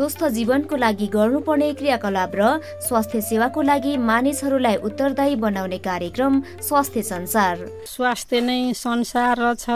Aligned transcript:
स्वस्थ 0.00 0.24
जीवनको 0.32 0.76
लागि 0.80 1.06
गर्नुपर्ने 1.12 1.68
क्रियाकलाप 1.76 2.32
र 2.32 2.44
स्वास्थ्य 2.88 3.20
सेवाको 3.20 3.60
लागि 3.62 3.96
मानिसहरूलाई 4.00 4.76
उत्तरदायी 4.88 5.36
बनाउने 5.36 5.78
कार्यक्रम 5.84 6.40
स्वास्थ्य 6.64 7.02
संसार। 7.04 7.56
स्वास्थ्य 7.84 8.40
नै 8.40 8.72
संसार 8.72 9.36
छ 9.60 9.68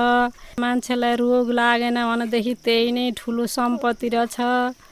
मान्छेलाई 0.56 1.14
रोग 1.20 1.50
लागेन 1.52 1.98
भनेदेखि 2.00 2.54
त्यही 2.64 2.92
नै 2.96 3.04
ठुलो 3.20 3.44
सम्पत्ति 3.52 4.08
रहेछ 4.16 4.36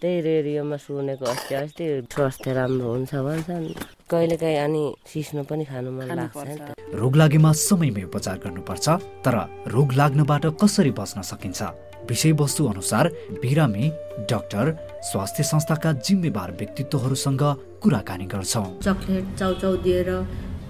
त्यही 0.04 0.20
रेडियोमा 0.20 0.76
सुनेको 0.76 1.24
अस्ति 1.24 1.54
अस्ति 1.64 1.86
स्वास्थ्य 2.12 2.52
राम्रो 2.52 2.88
हुन्छ 2.92 3.12
भन्छन्। 3.16 3.64
कहिलेकाहीँ 4.12 4.58
अनि 4.68 4.84
सिस्नो 5.08 5.42
पनि 5.48 5.64
खानु 5.64 5.90
मन 5.96 6.12
लाग्छ 6.12 6.44
नि 6.44 6.56
त। 6.60 6.76
रोग 6.92 7.16
लागेमा 7.16 7.52
समयमै 7.56 8.04
उपचार 8.04 8.36
गर्नुपर्छ 8.44 8.86
तर 9.24 9.34
रोग 9.72 9.88
लाग्नबाट 9.96 10.44
कसरी 10.60 10.92
बच्न 10.92 11.24
सकिन्छ? 11.24 11.60
विषयवस्तु 12.08 12.66
अनुसार 12.66 13.08
बिरामी 13.42 13.88
डाक्टर 14.30 14.76
स्वास्थ्य 15.10 15.42
संस्थाका 15.42 15.92
जिम्मेवार 16.06 16.50
व्यक्तित्वहरूसँग 16.58 17.42
कुराकानी 17.82 18.26
गर्छौँ। 18.32 18.66
चक्लेट 18.82 19.34
चाउचाउ 19.38 19.76
दिएर 19.82 20.10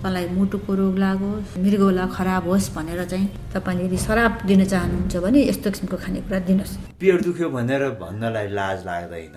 तँलाई 0.02 0.26
मुटुको 0.28 0.74
रोग 0.74 0.98
लागोस् 0.98 1.58
मृगौला 1.58 2.06
खराब 2.16 2.48
होस् 2.48 2.70
भनेर 2.74 3.04
चाहिँ 3.04 3.28
तपाईँले 3.54 3.84
यदि 3.84 3.98
शराब 4.06 4.32
दिन 4.46 4.64
चाहनुहुन्छ 4.64 5.16
भने 5.24 5.40
यस्तो 5.48 5.70
किसिमको 5.70 5.96
खानेकुरा 5.96 6.38
दिनुहोस्। 6.48 6.76
पेट 7.00 7.22
दुख्यो 7.24 7.48
भनेर 7.50 7.88
भन्नलाई 8.02 8.48
लाज 8.58 8.86
लाग्दैन 8.86 9.36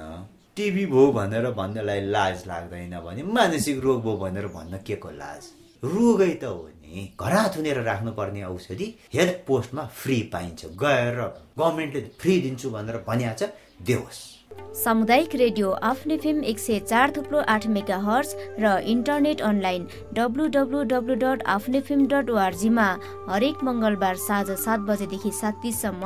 टिबी 0.57 0.85
भयो 0.85 1.11
भनेर 1.11 1.45
भन्नलाई 1.59 2.01
लाज 2.15 2.43
लाग्दैन 2.47 2.93
भने 3.05 3.23
मानसिक 3.35 3.83
रोग 3.83 4.01
भयो 4.03 4.17
भनेर 4.17 4.47
भन्न 4.55 4.73
के 4.87 4.95
को 4.95 5.09
लाज? 5.21 5.43
रोगै 5.83 6.33
त 6.41 6.43
हो 6.45 6.69
नि। 6.81 7.09
घरा 7.19 7.43
थुनेर 7.55 7.81
राख्नुपर्ने 7.83 8.43
औषधि 8.43 8.87
हेल्थ 9.13 9.37
पोस्टमा 9.47 9.83
फ्री 9.99 10.21
पाइन्छ। 10.33 10.65
गएर 10.83 11.17
गभर्मेन्टले 11.57 12.09
फ्री 12.21 12.39
दिन्छु 12.41 12.69
भनेर 12.69 13.03
भनिहाल्छ 13.07 13.43
देओस्। 13.81 14.21
सामुदायिक 14.55 15.35
रेडियो 15.35 15.69
आफ्नै 15.87 16.17
फिल्म 16.23 16.43
एक 16.51 16.59
सय 16.59 16.79
चार 16.79 17.11
थुप्रो 17.15 17.39
आठ 17.53 17.67
मेगा 17.75 17.97
हर्स 18.05 18.35
र 18.59 18.71
internet 18.93 19.41
online 19.41 19.87
W 20.15 20.47
W 20.55 20.83
W 20.91 21.15
dot 21.23 21.43
आफ्नै 21.55 21.81
फिल्म 21.87 22.07
डट 22.07 22.29
ओआरजीमा 22.31 22.87
हरेक 23.29 23.63
मङ्गलबार 23.67 24.15
साँझ 24.23 24.49
सात 24.63 24.79
बजेदेखि 24.89 25.31
सात 25.41 25.59
तिससम्म 25.63 26.03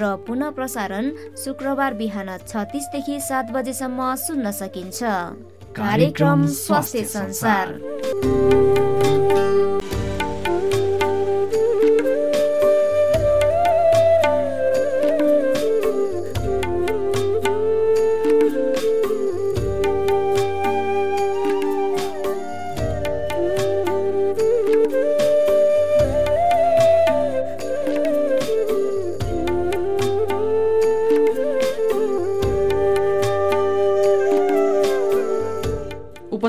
र 0.00 0.16
पुनः 0.26 0.50
प्रसारण 0.56 1.12
शुक्रबार 1.44 1.94
बिहान 2.00 2.36
छ 2.40 2.64
तिसदेखि 2.72 3.20
सात 3.28 3.52
बजेसम्म 3.52 4.14
सुन्न 4.26 4.50
सकिन्छ। 4.60 5.00
कार्यक्रम 5.76 6.46
स्वास्थ्य 6.46 7.04
संसार। 7.04 7.68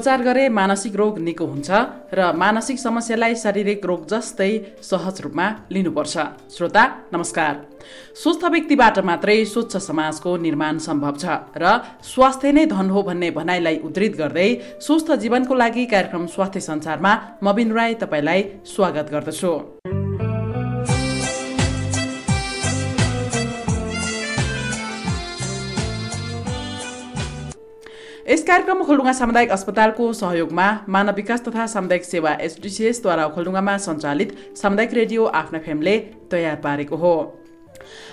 उपचार 0.02 0.22
गरे 0.24 0.48
मानसिक 0.50 0.96
रोग 0.98 1.18
निको 1.22 1.46
हुन्छ 1.46 1.70
र 2.10 2.34
मानसिक 2.34 2.78
समस्यालाई 2.82 3.36
शारीरिक 3.38 3.86
रोग 3.86 4.10
जस्तै 4.10 4.82
सहज 4.82 5.22
रूपमा 5.22 5.46
लिनुपर्छ। 5.70 6.16
श्रोता 6.50 6.84
नमस्कार। 7.14 7.54
स्वस्थ 8.18 8.44
व्यक्तिबाट 8.50 8.98
मात्रै 9.06 9.38
स्वच्छ 9.46 9.78
समाजको 9.78 10.36
निर्माण 10.42 10.78
सम्भव 10.82 11.16
छ 11.22 11.26
र 11.54 11.86
स्वास्थ्य 12.02 12.52
नै 12.58 12.66
धन 12.74 12.90
हो 12.90 13.06
भन्ने 13.06 13.30
भनाइलाई 13.38 13.78
उद्धृत 13.86 14.14
गर्दै 14.18 14.50
स्वस्थ 14.82 15.22
जीवनको 15.22 15.54
लागि 15.54 15.86
कार्यक्रम 15.94 16.26
स्वास्थ्य 16.34 16.66
संसारमा 16.66 17.14
मबिन 17.46 17.70
राई 17.78 17.94
तपाईँलाई 18.02 18.42
स्वागत 18.73 19.06
गर्दछु। 19.14 20.01
यस 28.23 28.43
कार्यक्रम 28.48 28.82
ओखलडुङ्गा 28.82 29.14
सामुदायिक 29.17 29.52
अस्पतालको 29.52 30.08
सहयोगमा 30.14 30.65
मानव 30.87 31.15
विकास 31.15 31.42
तथा 31.43 31.65
सामुदायिक 31.71 32.05
सेवा 32.05 32.33
एसडिसिएसद्वारा 32.48 33.26
ओखलडुङ्गामा 33.26 33.77
सञ्चालित 33.86 34.36
सामुदायिक 34.58 34.93
रेडियो 34.93 35.26
आफ्ना 35.37 35.59
फेमले 35.65 35.98
तयार 36.31 36.60
पारेको 36.64 36.99
हो 37.05 37.14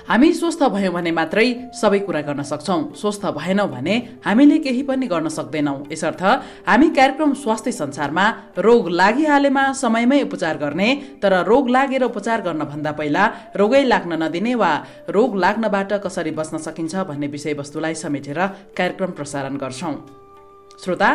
हामी 0.08 0.32
स्वस्थ 0.32 0.62
भयौँ 0.74 0.92
भने 0.94 1.10
मात्रै 1.10 1.48
सबै 1.74 1.98
कुरा 2.06 2.20
गर्न 2.28 2.42
सक्छौँ। 2.42 2.80
स्वस्थ 2.94 3.26
भएनौँ 3.38 3.68
भने 3.68 3.94
हामीले 4.24 4.58
केही 4.58 4.82
पनि 4.82 5.06
गर्न 5.06 5.28
सक्दैनौँ। 5.28 5.78
यसर्थ 5.92 6.22
हामी 6.68 6.88
कार्यक्रम 6.90 7.34
स्वास्थ्य 7.34 7.72
संसारमा 7.72 8.26
रोग 8.58 8.88
लागिहालेमा 8.90 9.64
समयमै 9.72 10.20
उपचार 10.22 10.56
गर्ने 10.58 10.88
तर 11.22 11.32
रोग 11.46 11.68
लागेर 11.68 12.02
उपचार 12.04 12.40
गर्न 12.42 12.62
भन्दा 12.64 12.92
पहिला 12.92 13.24
रोगै 13.56 13.82
लाग्न 13.84 14.22
नदिने 14.22 14.54
वा 14.54 14.72
रोग 15.08 15.36
लाग्नबाट 15.36 15.92
कसरी 16.04 16.30
बच्न 16.30 16.58
सकिन्छ 16.58 16.94
भन्ने 17.08 17.26
विषयवस्तुलाई 17.28 17.94
समेटेर 17.94 18.40
कार्यक्रम 18.76 19.10
प्रसारण 19.18 19.56
गर्छौँ। 19.56 19.94
श्रोता 20.78 21.10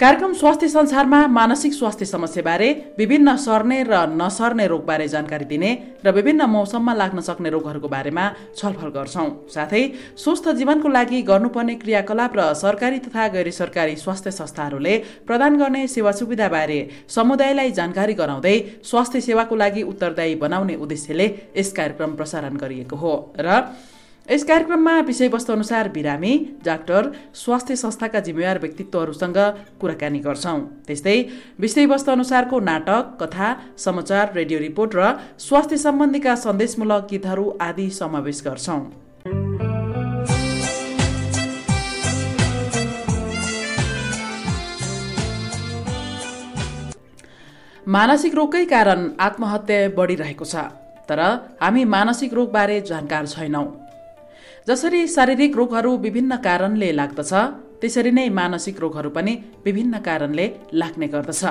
कार्यक्रम 0.00 0.32
स्वास्थ्य 0.32 0.68
संसारमा 0.68 1.18
मानसिक 1.26 1.72
स्वास्थ्य 1.74 2.04
समस्याबारे 2.04 2.68
विभिन्न 2.98 3.34
सर्ने 3.36 3.82
र 3.82 4.00
नसर्ने 4.12 4.66
रोगबारे 4.68 5.06
जानकारी 5.08 5.44
दिने 5.44 5.70
र 6.04 6.12
विभिन्न 6.12 6.44
मौसममा 6.46 6.94
लाग्न 6.94 7.20
सक्ने 7.20 7.50
रोगहरूको 7.50 7.88
बारेमा 7.88 8.24
छलफल 8.56 8.90
गर्छौँ। 8.92 9.28
साथै 9.48 9.82
स्वस्थ 10.18 10.48
जीवनको 10.52 10.88
लागि 10.88 11.22
गर्नुपर्ने 11.22 11.74
क्रियाकलाप 11.80 12.36
र 12.36 12.52
सरकारी 12.54 12.98
तथा 13.08 13.28
गैर 13.32 13.50
सरकारी 13.52 13.96
स्वास्थ्य 13.96 14.30
संस्थाहरूले 14.36 14.94
प्रदान 15.26 15.56
गर्ने 15.56 15.86
सेवा 15.88 16.12
सुविधाबारे 16.12 16.78
समुदायलाई 17.08 17.70
जानकारी 17.72 18.14
गराउँदै 18.20 18.56
स्वास्थ्य 18.84 19.20
सेवाको 19.22 19.56
लागि 19.56 19.82
उत्तरदायी 19.88 20.34
बनाउने 20.36 20.74
उद्देश्यले 20.76 21.34
यस 21.56 21.72
कार्यक्रम 21.72 22.16
प्रसारण 22.16 22.56
गरिएको 22.58 22.96
हो। 22.96 23.14
र 23.40 23.64
यस 24.30 24.42
कार्यक्रममा 24.44 24.92
विषयवस्तु 25.06 25.52
अनुसार 25.52 25.88
बिरामी 25.88 26.32
डाक्टर 26.64 27.10
स्वास्थ्य 27.34 27.74
संस्थाका 27.76 28.20
जिम्मेवार 28.26 28.58
व्यक्तित्वहरूसँग 28.58 29.38
कुराकानी 29.80 30.18
गर्छौँ। 30.18 30.58
त्यस्तै 30.86 31.14
विषयवस्तु 31.60 32.10
अनुसारको 32.12 32.58
नाटक 32.60 33.12
कथा 33.20 33.48
समाचार 33.78 34.32
रेडियो 34.34 34.58
रिपोर्ट 34.58 34.94
र 34.96 35.12
स्वास्थ्य 35.38 35.76
सम्बन्धीका 35.76 36.34
सन्देशमूलक 36.42 37.06
गीतहरू 37.10 37.44
आदि 37.60 37.88
समावेश 38.00 38.42
गर्छौँ। 38.46 38.80
मानसिक 47.86 48.34
रोगकै 48.34 48.64
कारण 48.66 49.08
आत्महत्या 49.22 49.80
बढिरहेको 49.96 50.44
छ 50.44 50.68
तर 51.08 51.20
हामी 51.62 51.84
मानसिक 51.96 52.34
रोगबारे 52.34 52.80
जानकार 52.82 53.26
छैनौँ। 53.28 53.66
जसरी 54.66 55.00
शारीरिक 55.06 55.56
रोगहरू 55.56 55.90
विभिन्न 56.04 56.36
कारणले 56.44 56.88
लाग्दछ 56.96 57.32
त्यसरी 57.80 58.10
नै 58.10 58.24
मानसिक 58.38 58.80
रोगहरू 58.80 59.10
पनि 59.16 59.34
विभिन्न 59.64 59.98
कारणले 60.06 60.46
लाग्ने 60.80 61.06
गर्दछ। 61.06 61.42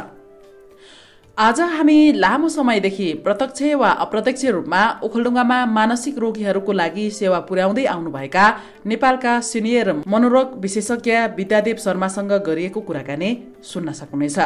आज 1.37 1.59
हामी 1.75 1.97
लामो 2.19 2.49
समयदेखि 2.49 3.07
प्रत्यक्ष 3.23 3.61
वा 3.81 3.89
अप्रत्यक्ष 4.05 4.43
रूपमा 4.57 4.81
ओखलडुङ्गामा 5.05 5.59
मानसिक 5.77 6.19
रोगीहरूको 6.25 6.71
लागि 6.81 7.09
सेवा 7.21 7.39
पुर्याउँदै 7.47 7.85
आउनुभएका 7.95 8.45
नेपालका 8.91 9.39
सिनियर 9.51 9.93
मनोरोग 10.11 10.59
विशेषज्ञ 10.63 11.17
विद्यादेव 11.39 11.77
शर्मासँग 11.85 12.31
गरिएको 12.47 12.79
कुराकानी 12.87 13.29
सुन्न 13.71 13.91
सक्नुहुनेछ। 13.99 14.39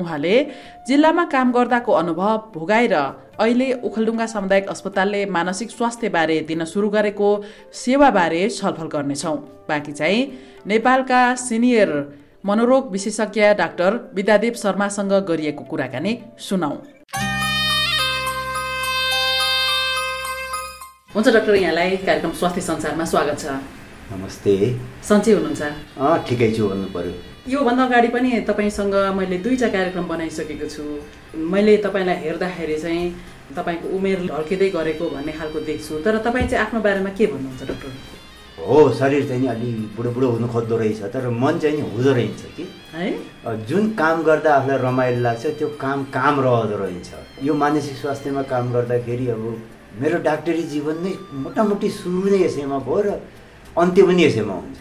उहाँले 0.00 0.34
जिल्लामा 0.88 1.24
काम 1.34 1.52
गर्दाको 1.52 1.92
अनुभव 1.92 2.36
भोगाएर 2.54 2.94
अहिले 2.94 3.68
ओखलडुङ्गा 3.86 4.26
सामुदायिक 4.26 4.68
अस्पतालले 4.68 5.24
मानसिक 5.36 5.70
स्वास्थ्यबारे 5.70 6.40
दिन 6.48 6.64
सुरु 6.64 6.88
गरेको 6.90 7.28
सेवाबारे 7.74 8.42
छलफल 8.50 8.88
गर्नेछौँ। 8.94 9.36
बाँकी 9.68 9.92
चाहिँ 9.92 10.20
नेपालका 10.66 11.20
सिनियर 11.46 11.90
मनोरोग 12.46 12.90
विशेषज्ञ 12.92 13.42
डाक्टर 13.54 13.90
विद्यादेव 14.14 14.54
शर्मासँग 14.62 15.12
गरिएको 15.28 15.64
कुराकानी 15.70 16.12
सुनौ 16.38 16.72
हुन्छ 21.14 21.28
डाक्टर 21.28 21.54
यहाँलाई 21.54 21.96
कार्यक्रम 22.06 22.32
स्वास्थ्य 22.40 22.60
संसारमा 22.60 23.04
स्वागत 23.04 23.38
छ। 23.38 23.58
नमस्ते। 24.10 24.54
सन्चै 25.08 25.32
हुनुहुन्छ? 25.32 25.62
ठिकै 26.28 26.50
छु 26.54 26.68
भन्नु 26.68 26.88
पर्यो। 26.94 27.29
योभन्दा 27.48 27.84
अगाडि 27.84 28.08
पनि 28.08 28.30
तपाईँसँग 28.48 28.94
मैले 29.16 29.36
दुईवटा 29.40 29.68
कार्यक्रम 29.68 30.06
बनाइसकेको 30.08 30.66
छु। 30.68 30.82
मैले 31.52 31.76
तपाईँलाई 31.84 32.16
हेर्दाखेरि 32.24 32.76
चाहिँ 32.78 33.10
तपाईँको 33.56 33.88
उमेर 33.96 34.18
ढल्किँदै 34.28 34.68
गरेको 34.70 35.08
भन्ने 35.10 35.32
खालको 35.32 35.60
देख्छु। 35.64 36.00
तर 36.04 36.18
तपाईँ 36.20 36.48
चाहिँ 36.48 36.64
आफ्नो 36.66 36.80
बारेमा 36.80 37.10
के 37.16 37.26
भन्नुहुन्छ 37.26 37.62
डाक्टर? 37.64 37.88
हो 38.60 38.92
शरीर 38.92 39.26
चाहिँ 39.28 39.40
नि 39.40 39.48
अलि 39.48 39.70
बुढो 39.96 40.10
बुढो 40.12 40.28
हुनु 40.30 40.48
खोज्दो 40.52 40.76
रहेछ 40.76 41.02
तर 41.16 41.28
मन 41.32 41.58
चाहिँ 41.58 41.76
नि 41.76 41.82
हुँदो 41.90 42.12
रहेछ 42.12 42.40
कि? 42.56 42.64
है? 42.92 43.08
जुन 43.66 43.90
काम 43.96 44.22
गर्दा 44.22 44.54
आफूलाई 44.54 44.78
रमाइलो 44.84 45.20
लाग्छ 45.22 45.46
त्यो 45.46 45.68
काम 45.80 46.04
काम 46.12 46.40
रहँदो 46.40 46.76
रहेछ। 46.76 47.08
यो 47.42 47.54
मानसिक 47.54 47.96
स्वास्थ्यमा 48.04 48.42
काम 48.52 48.72
गर्दाखेरि 48.72 49.26
अब 49.32 49.42
मेरो 50.00 50.18
डाक्टरी 50.28 50.62
जीवन 50.76 51.02
नै 51.02 51.14
मोटामोटी 51.40 51.88
सुरु 51.88 52.28
नै 52.30 52.44
यसैमा 52.44 52.78
भयो 52.84 53.00
र 53.00 53.18
अन्त्य 53.80 54.02
पनि 54.06 54.24
यसैमा 54.24 54.54
हुन्छ। 54.54 54.78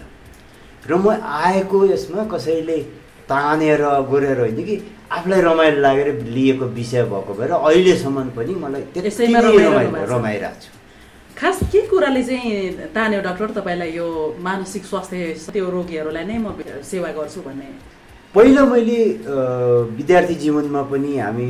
र 0.89 0.95
म 0.95 1.07
आएको 1.41 1.85
यसमा 1.93 2.23
कसैले 2.33 2.77
तानेर 3.29 3.81
गोरेर 4.09 4.39
होइन 4.39 4.63
कि 4.65 4.75
आफूलाई 5.11 5.41
रमाइलो 5.41 5.79
लागेर 5.81 6.07
लिएको 6.35 6.65
विषय 6.77 7.03
भएको 7.11 7.33
भएर 7.39 7.51
अहिलेसम्म 7.51 8.29
पनि 8.37 8.53
मलाई 8.63 8.81
त्यति 8.93 9.07
यसैमा 9.07 9.39
नै 9.41 9.51
रमाइरहनु 9.57 9.69
रमाइलो 9.69 9.91
भएको 9.91 10.05
छ। 10.05 10.11
रमाइरहेको 10.11 10.61
छु। 10.61 10.69
खास 11.37 11.59
के 11.71 11.81
कुराले 11.87 12.23
चाहिँ 12.23 12.89
तान्यो 12.95 13.21
डाक्टर 13.21 13.49
तपाईँलाई 13.57 13.91
यो 13.95 14.07
मानसिक 14.41 14.83
स्वास्थ्य 14.85 15.51
त्यो 15.53 15.69
रोगीहरूलाई 15.69 16.25
नै 16.25 16.37
म 16.37 16.57
सेवा 16.83 17.09
गर्छु 17.17 17.41
भन्ने? 17.45 17.69
पहिला 18.35 18.63
मैले 18.65 18.99
विद्यार्थी 19.97 20.35
जीवनमा 20.35 20.81
पनि 20.91 21.17
हामी 21.17 21.49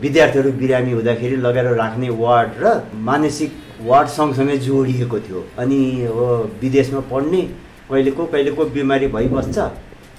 विद्यार्थीहरू 0.00 0.50
बिरामी 0.60 0.92
हुँदाखेरि 0.92 1.36
लगेर 1.46 1.66
राख्ने 1.76 2.08
वार्ड 2.22 2.50
र 2.62 2.66
मानसिक 3.08 3.50
वार्ड 3.88 4.08
सँगसँगै 4.08 4.56
जोडिएको 4.66 5.18
थियो। 5.20 5.40
अनि 5.58 5.80
अब 6.08 6.18
विदेशमा 6.60 7.00
पढ्ने 7.12 7.42
कहिलेको 7.90 8.22
कहिलेको 8.32 8.64
बिमारी 8.76 9.06
भइबस्छ 9.16 9.58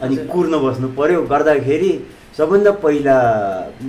अनि। 0.01 0.15
कुर्न 0.33 0.53
बस्नु 0.65 0.87
पर्यो। 0.97 1.21
गर्दाखेरि 1.33 1.91
सबभन्दा 2.37 2.71
पहिला 2.83 3.15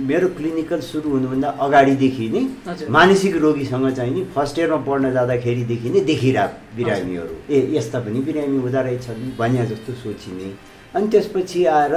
मेरो 0.07 0.27
क्लिनिकल 0.37 0.79
सुरु 0.83 1.09
हुनुभन्दा 1.09 1.49
अगाडिदेखि 1.65 2.25
नै। 2.29 2.41
मानसिक 2.89 3.35
रोगीसँग 3.43 3.89
चाहिँ 3.97 4.13
नि 4.13 4.21
फर्स्ट 4.35 4.59
इयरमा 4.59 4.79
पढ्न 4.87 5.11
जाँदाखेरिदेखि 5.13 5.89
नै 5.89 5.99
देखिरहेको 6.11 6.75
बिरामीहरू। 6.77 7.35
ए 7.49 7.57
यस्ता 7.77 7.99
पनि 8.03 8.19
बिरामी 8.27 8.57
हुँदो 8.59 8.81
रहेछन् 8.81 9.21
भने 9.39 9.65
जस्तो 9.71 9.91
सोचिने। 10.03 10.49
अनि 10.95 11.07
त्यसपछि 11.07 11.65
आएर 11.65 11.95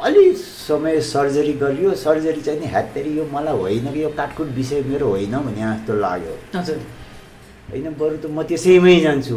अलि 0.00 0.24
समय 0.36 1.00
सर्जरी 1.02 1.52
गरियो। 1.62 1.94
सर्जरी 1.94 2.40
चाहिँ 2.40 2.60
नि 2.60 2.66
ह्यात्तरी 2.66 3.10
यो 3.18 3.24
मलाई 3.32 3.56
होइन 3.58 3.86
कि 3.92 4.02
यो 4.02 4.10
काटकुट 4.18 4.48
विषय 4.58 4.82
मेरो 4.90 5.06
होइन 5.08 5.34
भने 5.46 5.62
जस्तो 5.62 5.92
लाग्यो। 5.94 6.34
होइन 7.70 7.86
बरु 7.98 8.16
त 8.16 8.26
म 8.30 8.42
त्यसैमै 8.42 8.98
जान्छु। 9.00 9.36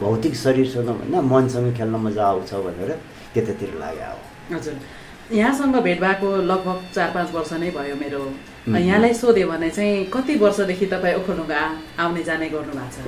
भौतिक 0.00 0.34
शरीरसँग 0.36 0.88
भन्दा 1.00 1.20
मनसँग 1.32 1.76
खेल्न 1.76 1.96
मजा 2.06 2.24
आउँछ 2.26 2.52
भनेर 2.66 2.90
त्यतातिर 3.34 3.74
लाग्यो 3.80 4.56
हजुर। 4.56 4.74
यहाँसँग 5.32 5.76
भेट 5.86 6.00
भएको 6.00 6.28
लगभग 6.50 6.78
चार 6.94 7.10
पाँच 7.14 7.28
वर्ष 7.34 7.52
नै 7.62 7.70
भयो 7.70 7.96
मेरो। 8.02 8.22
यहाँलाई 8.68 9.14
सोध्यो 9.14 9.46
भने 9.48 9.70
चाहिँ 9.70 10.04
कति 10.14 10.34
वर्षदेखि 10.42 10.86
तपाईँ 10.86 11.14
ओखलढुङ्गा 11.20 11.60
आउने 12.02 12.22
जाने 12.22 12.48
गर्नु 12.50 12.72
भएको 12.72 12.90
छ? 12.94 13.06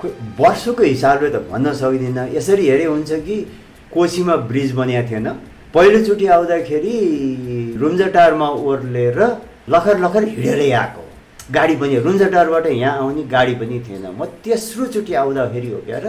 खोइ 0.00 0.10
वर्षको 0.38 0.82
हिसाबले 0.82 1.30
त 1.30 1.36
भन्न 1.50 1.72
सक्दिनँ। 1.72 2.28
यसरी 2.36 2.66
हेरे 2.68 2.84
हुन्छ 2.84 3.12
कि 3.26 3.36
कोसीमा 3.94 4.36
ब्रिज 4.50 4.72
बनिएको 4.74 5.08
थिएन। 5.10 5.28
पहिलोचोटि 5.74 6.26
आउँदाखेरि 6.26 6.96
रुम्जाटारमा 7.80 8.48
ओर्लेर 8.68 9.18
लखर 9.74 9.98
लखर 10.04 10.24
हिँडेरै 10.28 10.70
आएको। 10.70 11.03
गाडी 11.50 11.74
पनि 11.76 11.98
रुम्जाटारबाट 12.00 12.66
यहाँ 12.66 12.98
आउने 12.98 13.22
गाडी 13.28 13.54
पनि 13.60 13.76
थिएन। 13.84 14.06
म 14.16 14.24
तेस्रोचोटि 14.44 15.12
आउँदाखेरि 15.14 15.68
हो 15.70 15.80
क्या 15.84 15.98
र 16.00 16.06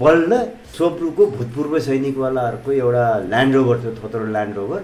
बल्ल 0.00 0.30
सोप्रुको 0.74 1.26
भूतपूर्व 1.36 1.78
सैनिकवालाहरूको 1.78 2.72
एउटा 2.72 3.04
ल्यान्ड 3.30 3.54
रोभर 3.54 3.76
थियो 3.82 3.92
थोत्रो 4.02 4.26
ल्यान्ड 4.34 4.54
रोभर 4.56 4.80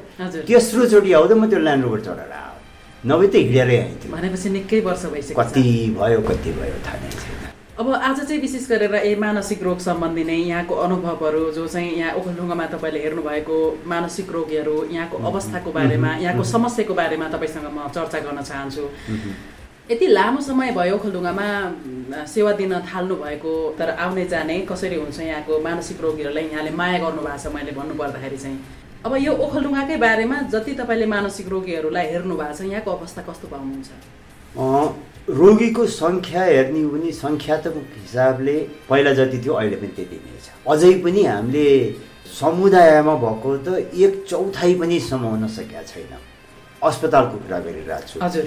तेस्रोचोटि 0.46 1.12
आउँदा 1.12 1.34
म 1.34 1.50
त्यो 1.50 1.58
ल्यान्ड 1.58 1.84
रोभर 1.84 2.00
चढेर 2.06 2.30
आएको 2.30 2.58
नभए 3.08 3.26
त 3.26 3.34
हिँडेरै 3.34 3.76
आइन्थ्यो। 3.82 4.12
भनेपछि 4.14 4.48
निकै 4.50 4.80
वर्ष 4.86 5.04
भइसक्यो 5.10 5.42
कति 5.42 5.64
भयो 5.98 6.20
कति 6.30 6.50
भयो 6.54 6.78
थाहा 6.86 6.98
नै 7.02 7.10
छैन। 7.10 7.38
अब 7.80 7.86
आज 7.90 8.18
चाहिँ 8.28 8.40
विशेष 8.40 8.68
गरेर 8.70 8.94
ए 8.94 9.14
मानसिक 9.16 9.62
रोग 9.62 9.78
सम्बन्धी 9.80 10.24
नै 10.24 10.36
यहाँको 10.36 10.74
अनुभवहरू 10.86 11.42
जो 11.50 11.66
चाहिँ 11.66 11.90
यहाँ 11.98 12.14
ओखलढुङ्गामा 12.14 12.66
तपाईँले 12.76 13.00
हेर्नुभएको 13.02 13.56
मानसिक 13.88 14.30
रोगीहरू 14.30 14.76
यहाँको 14.92 15.16
अवस्थाको 15.16 15.70
बारेमा 15.72 16.10
यहाँको 16.20 16.44
समस्याको 16.44 16.94
बारेमा 16.94 17.26
तपाईँसँग 17.34 17.66
म 17.72 17.88
चर्चा 17.88 18.18
गर्न 18.20 18.42
चाहन्छु। 18.42 18.84
यति 19.90 20.06
लामो 20.06 20.40
समय 20.40 20.70
भयो 20.70 20.96
ओखलढुङ्गामा 20.96 21.46
म, 22.10 22.24
सेवा 22.26 22.52
दिन 22.54 22.72
थाल्नु 22.86 23.14
भएको 23.16 23.52
तर 23.78 23.90
आउने 23.98 24.24
जाने 24.30 24.58
कसरी 24.70 24.96
हुन्छ 25.02 25.18
यहाँको 25.20 25.58
मानसिक 25.66 26.00
रोगीहरूलाई 26.00 26.44
यहाँले 26.46 26.70
माया 26.78 26.98
गर्नु 27.02 27.22
भएको 27.26 27.38
छ 27.42 27.46
मैले 27.54 27.72
भन्नु 27.74 27.94
पर्दाखेरि 27.98 28.38
चाहिँ। 28.38 28.58
अब 29.02 29.12
यो 29.18 29.32
ओखलढुङ्गाकै 29.34 29.96
बारेमा 30.06 30.36
जति 30.54 30.72
तपाईँले 30.78 31.06
मानसिक 31.10 31.48
रोगीहरूलाई 31.50 32.06
हेर्नु 32.06 32.34
भएको 32.38 32.54
छ 32.54 32.70
यहाँको 32.70 32.90
अवस्था 32.90 33.22
कस्तो 33.28 33.46
पाउनुहुन्छ? 33.50 33.90
रोगीको 35.42 35.86
सङ्ख्या 35.98 36.42
हेर्ने 36.44 36.80
हो 36.82 36.90
भने 36.94 37.10
सङ्ख्यात्मक 37.24 37.86
हिसाबले 37.98 38.56
पहिला 38.88 39.12
जति 39.18 39.38
थियो 39.42 39.54
अहिले 39.58 39.76
पनि 39.82 39.92
त्यति 39.98 40.16
नै 40.22 40.38
छ। 40.38 40.48
अझै 40.70 40.92
पनि 41.02 41.22
हामीले 41.34 41.66
समुदायमा 42.40 43.14
भएको 43.26 43.50
त 43.66 43.68
एक 43.90 44.12
चौथाइ 44.30 44.74
पनि 44.80 44.96
समाउन 45.10 45.46
सकेका 45.58 45.82
छैन। 45.90 46.12
अस्पतालको 46.78 47.36
कुरा 47.42 47.58
गरिरहेको 47.66 48.06
छु। 48.10 48.18
हजुर। 48.22 48.46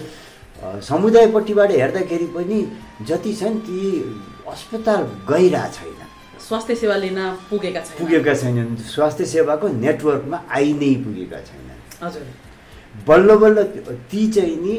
समुदायपट्टिबाट 0.89 1.71
हेर्दाखेरि 1.71 2.25
पनि 2.36 2.60
जति 3.07 3.33
छन् 3.33 3.60
ती 3.68 3.80
अस्पताल 4.48 5.04
गइरहेको 5.30 5.74
छैन। 5.74 6.00
स्वास्थ्य 6.48 6.75
सेवा 6.75 6.95
लिन 6.95 7.19
पुगेका 7.50 7.81
छैन। 7.81 7.98
पुगेका 8.00 8.33
छैनन्। 8.33 8.75
स्वास्थ्य 8.94 9.25
सेवाको 9.25 9.68
नेटवर्कमा 9.68 10.38
आइ 10.51 10.74
नै 10.74 10.94
पुगेका 11.04 11.39
छैनन्। 11.50 11.80
हजुर। 12.04 12.24
बल्ल 13.07 13.36
बल्ल 13.36 13.63
ती 14.12 14.27
चाहिँ 14.31 14.57
नि 14.57 14.75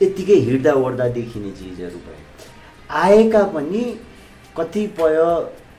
यत्तिकै 0.00 0.34
हिँड्दा 0.48 0.72
ओर्दा 0.72 1.08
देखिने 1.08 1.50
चिजहरू 1.50 1.98
भए। 2.06 2.20
आएका 2.90 3.42
पनि 3.54 3.82
कतिपय 4.56 5.16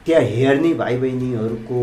त्यहाँ 0.05 0.23
हेर्ने 0.23 0.73
भाइ 0.73 0.97
बहिनीहरूको 0.97 1.79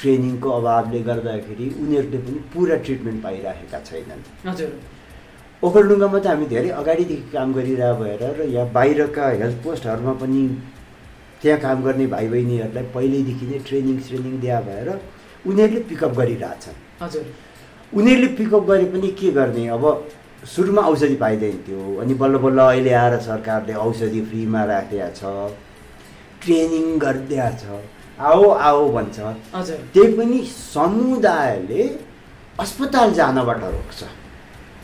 ट्रेनिङको 0.00 0.50
अभावले 0.50 1.00
गर्दाखेरि 1.02 1.66
उनीहरूले 1.80 2.18
पनि 2.18 2.38
पुरा 2.54 2.76
ट्रिटमेन्ट 2.84 3.22
पाइराखेका 3.22 3.78
छैनन्। 3.80 4.22
हजुर। 4.48 4.70
ओखलडुङ्गामा 5.64 6.18
त 6.18 6.26
हामी 6.26 6.46
धेरै 6.52 6.70
अगाडिदेखि 6.80 7.28
काम 7.32 7.52
गरिरहेको 7.56 8.04
भएर 8.04 8.22
र 8.38 8.48
यहाँ 8.54 8.72
बाहिरका 8.72 9.24
हेल्थ 9.40 9.56
पोस्टहरूमा 9.64 10.12
पनि 10.20 10.42
त्यहाँ 11.42 11.60
काम 11.60 11.78
गर्ने 11.86 12.06
भाइ 12.14 12.26
बहिनीहरूलाई 12.28 12.84
पहिल्यैदेखि 12.96 13.46
नै 13.46 13.58
ट्रेनिङ 13.68 13.96
श्रेनिङ 14.06 14.34
दिए 14.44 14.58
भएर 14.68 14.88
उनीहरूले 15.48 15.80
पिकअप 15.88 16.12
गरिरहेछन्। 16.20 16.76
हजुर। 17.02 17.24
उनीहरूले 17.92 18.28
पिकअप 18.38 18.64
गरे 18.70 18.86
पनि 18.92 19.08
के 19.20 19.30
गर्ने? 19.38 19.64
अब 19.76 19.84
सुरुमा 20.54 20.82
औषधि 20.92 21.16
पाइँदैन 21.24 21.56
थियो। 21.66 21.82
अनि 22.00 22.14
बल्ल 22.20 22.36
बल्ल 22.44 22.58
अहिले 22.60 22.92
आएर 22.92 23.14
सरकारले 23.28 23.74
औषधि 23.86 24.20
फ्रीमा 24.28 24.64
राखिदिएको 24.72 25.14
छ 25.18 25.56
ट्रेनिङ 26.44 26.86
गरिदिएको 27.04 27.56
छ 27.60 27.64
आओ 28.20 28.44
आओ 28.68 28.82
भन्छ। 28.92 29.18
हजुर। 29.54 29.78
त्यही 29.94 30.12
पनि 30.18 30.38
समुदायले 30.52 31.82
अस्पताल 32.60 33.12
जानबाट 33.18 33.60
रोक्छ। 33.64 34.00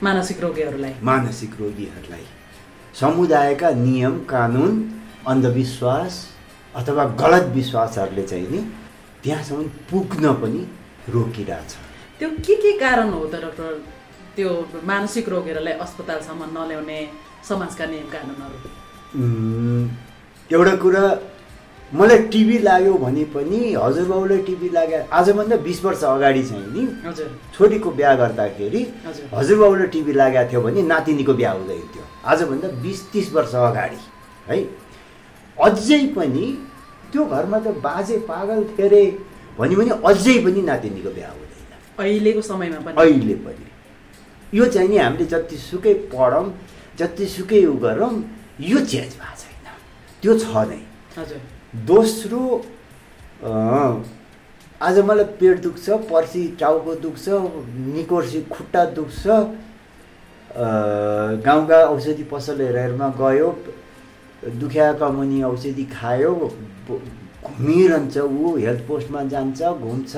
मानसिक 0.02 0.40
रोगीहरूलाई। 0.40 0.94
मानसिक 1.02 1.52
रोगीहरूलाई। 1.60 2.24
समुदायका 3.00 3.68
नियम 3.70 4.14
कानुन 4.24 4.72
अन्धविश्वास 5.26 6.12
अथवा 6.74 7.04
गलत 7.22 7.44
विश्वासहरूले 7.54 8.22
चाहिँ 8.22 8.48
नि 8.50 8.60
त्यहाँसम्म 9.22 9.62
पुग्न 9.90 10.32
पनि 10.42 10.62
रोकिरहेछ। 11.14 11.72
त्यो 12.18 12.28
के 12.46 12.54
के 12.62 12.72
कारण 12.78 13.08
हो 13.14 13.26
त 13.26 13.34
डक्टर 13.44 13.70
त्यो 14.36 14.50
मानसिक 14.84 15.28
रोगीहरूलाई 15.28 15.74
अस्पतालसम्म 15.84 16.42
नल्याउने 16.58 16.98
समाजका 17.48 17.84
नियम 17.86 18.08
कानुनहरू? 18.14 18.58
एउटा 20.50 20.74
कुरा 20.82 21.04
मलाई 21.94 22.18
टिभी 22.32 22.58
लाग्यो 22.58 22.94
भने 23.04 23.24
पनि 23.34 23.58
हजुरबाउलाई 23.76 24.38
टिभी 24.48 24.68
लाग्यो। 24.72 24.98
आजभन्दा 25.12 25.56
बिस 25.66 25.84
वर्ष 25.84 26.02
अगाडि 26.08 26.42
चाहिँ 26.42 26.66
नि 26.72 26.82
छोरीको 27.54 27.90
बिहा 27.98 28.14
गर्दाखेरि 28.16 28.82
हजुर। 29.06 29.28
हजुरबाउलाई 29.38 29.86
टिभी 29.92 30.12
लागेको 30.12 30.50
थियो 30.50 30.60
भने 30.62 30.82
नातिनीको 30.88 31.32
बिहा 31.40 31.52
हुँदैन 31.52 31.84
थियो। 31.92 32.04
आजभन्दा 32.24 32.68
बिस 32.80 33.00
तिस 33.12 33.32
वर्ष 33.32 33.54
अगाडि 33.54 34.00
है? 34.48 34.56
अझै 35.56 36.00
पनि 36.16 36.46
त्यो 37.12 37.24
घरमा 37.28 37.58
त 37.60 37.76
बाजे 37.84 38.16
पागल 38.24 38.64
थिए 38.72 38.86
अरे 38.88 39.04
भन्यो 39.58 39.76
भने 39.78 39.92
अझै 40.08 40.38
पनि 40.44 40.60
नातिनीको 40.72 41.10
बिहा 41.12 41.28
हुँदैन। 41.28 41.76
अहिलेको 42.00 42.40
समयमा 42.40 42.80
पनि? 42.88 42.96
अहिले 42.96 43.34
पनि। 43.44 43.66
यो 44.58 44.64
चाहिँ 44.66 44.88
नि 44.88 44.96
हामीले 44.96 45.24
जतिसुकै 45.28 45.94
पढौँ 46.08 46.46
जतिसुकै 46.98 47.64
उ 47.64 47.74
गरौँ 47.84 48.14
यो 48.60 48.78
चेन्ज 48.80 49.12
भएको 49.20 49.36
छैन। 49.40 49.66
त्यो 50.22 50.32
छ 50.40 50.48
नै। 50.70 50.80
हजुर। 51.18 51.40
दोस्रो 51.72 52.62
आज 54.80 54.98
मलाई 55.00 55.24
पेट 55.40 55.60
दुख्छ 55.62 55.90
पर्सि 56.10 56.42
टाउको 56.60 56.94
दुख्छ 57.00 57.28
निकोर्सी 57.28 58.40
खुट्टा 58.52 58.84
दुख्छ 58.92 59.26
गाउँका 61.46 61.78
औषधि 61.84 62.24
पसलहरूमा 62.32 63.08
गयो 63.20 63.48
दुखिया 64.60 64.92
कमुनी 65.00 65.42
औषधि 65.42 65.84
खायो 65.96 66.34
घुमिरहन्छ 66.84 68.16
ऊ 68.18 68.56
हेल्थ 68.56 68.86
पोस्टमा 68.88 69.22
जान्छ 69.32 69.62
घुम्छ। 69.62 70.16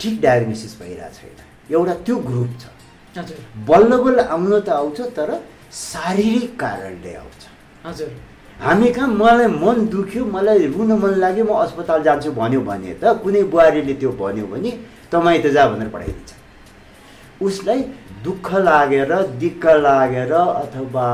ठिक 0.00 0.20
डायग्नोसिस 0.20 0.78
भइरहेको 0.80 1.14
छैन। 1.14 1.38
एउटा 1.72 1.94
त्यो 2.06 2.16
ग्रुप 2.26 2.50
छ। 2.60 2.62
हजुर। 3.14 3.38
बल्ल 3.68 4.02
बल्ल 4.02 4.20
आउन 4.20 4.60
त 4.60 4.68
आउँछ 4.68 5.00
तर 5.16 5.30
शारीरिक 5.72 6.58
कारणले 6.60 7.14
आउँछ। 7.14 7.40
हजुर। 7.86 8.10
हामी 8.60 8.88
कहाँ 8.92 9.08
मलाई 9.08 9.46
मन 9.52 9.86
दुख्यो 9.92 10.24
मलाई 10.32 10.66
रुन 10.72 10.92
मन 11.00 11.12
लाग्यो 11.20 11.44
म 11.44 11.52
अस्पताल 11.60 12.02
जान्छु 12.02 12.30
भन्यो 12.32 12.60
भने 12.64 12.92
त 13.00 13.04
कुनै 13.22 13.42
बुहारीले 13.52 13.94
त्यो 14.00 14.10
भन्यो 14.16 14.46
भने 14.48 14.70
तपाईँ 15.12 15.40
त 15.44 15.46
जा 15.52 15.66
भनेर 15.68 15.88
पठाइदिन्छ। 15.92 16.30
उसलाई 17.44 17.80
दुःख 18.24 18.48
लागेर 18.68 19.12
दिक्क 19.36 19.64
लागेर 19.86 20.32
अथवा 20.32 21.06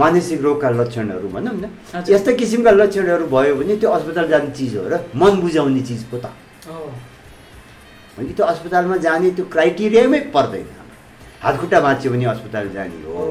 मानसिक 0.00 0.40
रोगका 0.42 0.68
लक्षणहरू 0.70 1.28
भनौँ 1.32 1.56
न। 1.56 1.64
यस्ता 2.08 2.32
किसिमका 2.36 2.70
लक्षणहरू 2.70 3.24
भयो 3.32 3.54
भने 3.56 3.76
त्यो 3.80 3.90
अस्पताल 3.90 4.28
जाने 4.28 4.50
चिज 4.52 4.76
हो 4.76 4.84
र 4.92 4.94
मन 5.16 5.40
बुझाउने 5.40 5.80
चिज 5.80 6.02
पो 6.12 6.16
त। 6.20 6.28
त्यो 8.36 8.44
अस्पतालमा 8.44 8.96
जाने 9.00 9.30
त्यो 9.32 9.44
क्राइटेरियामै 9.48 10.20
पर्दैन। 10.28 10.81
हात 11.42 11.54
खुट्टा 11.60 11.78
भाँच्यो 11.80 12.12
भने 12.12 12.24
अस्पताल 12.32 12.68
जाने 12.72 13.02
हो। 13.02 13.22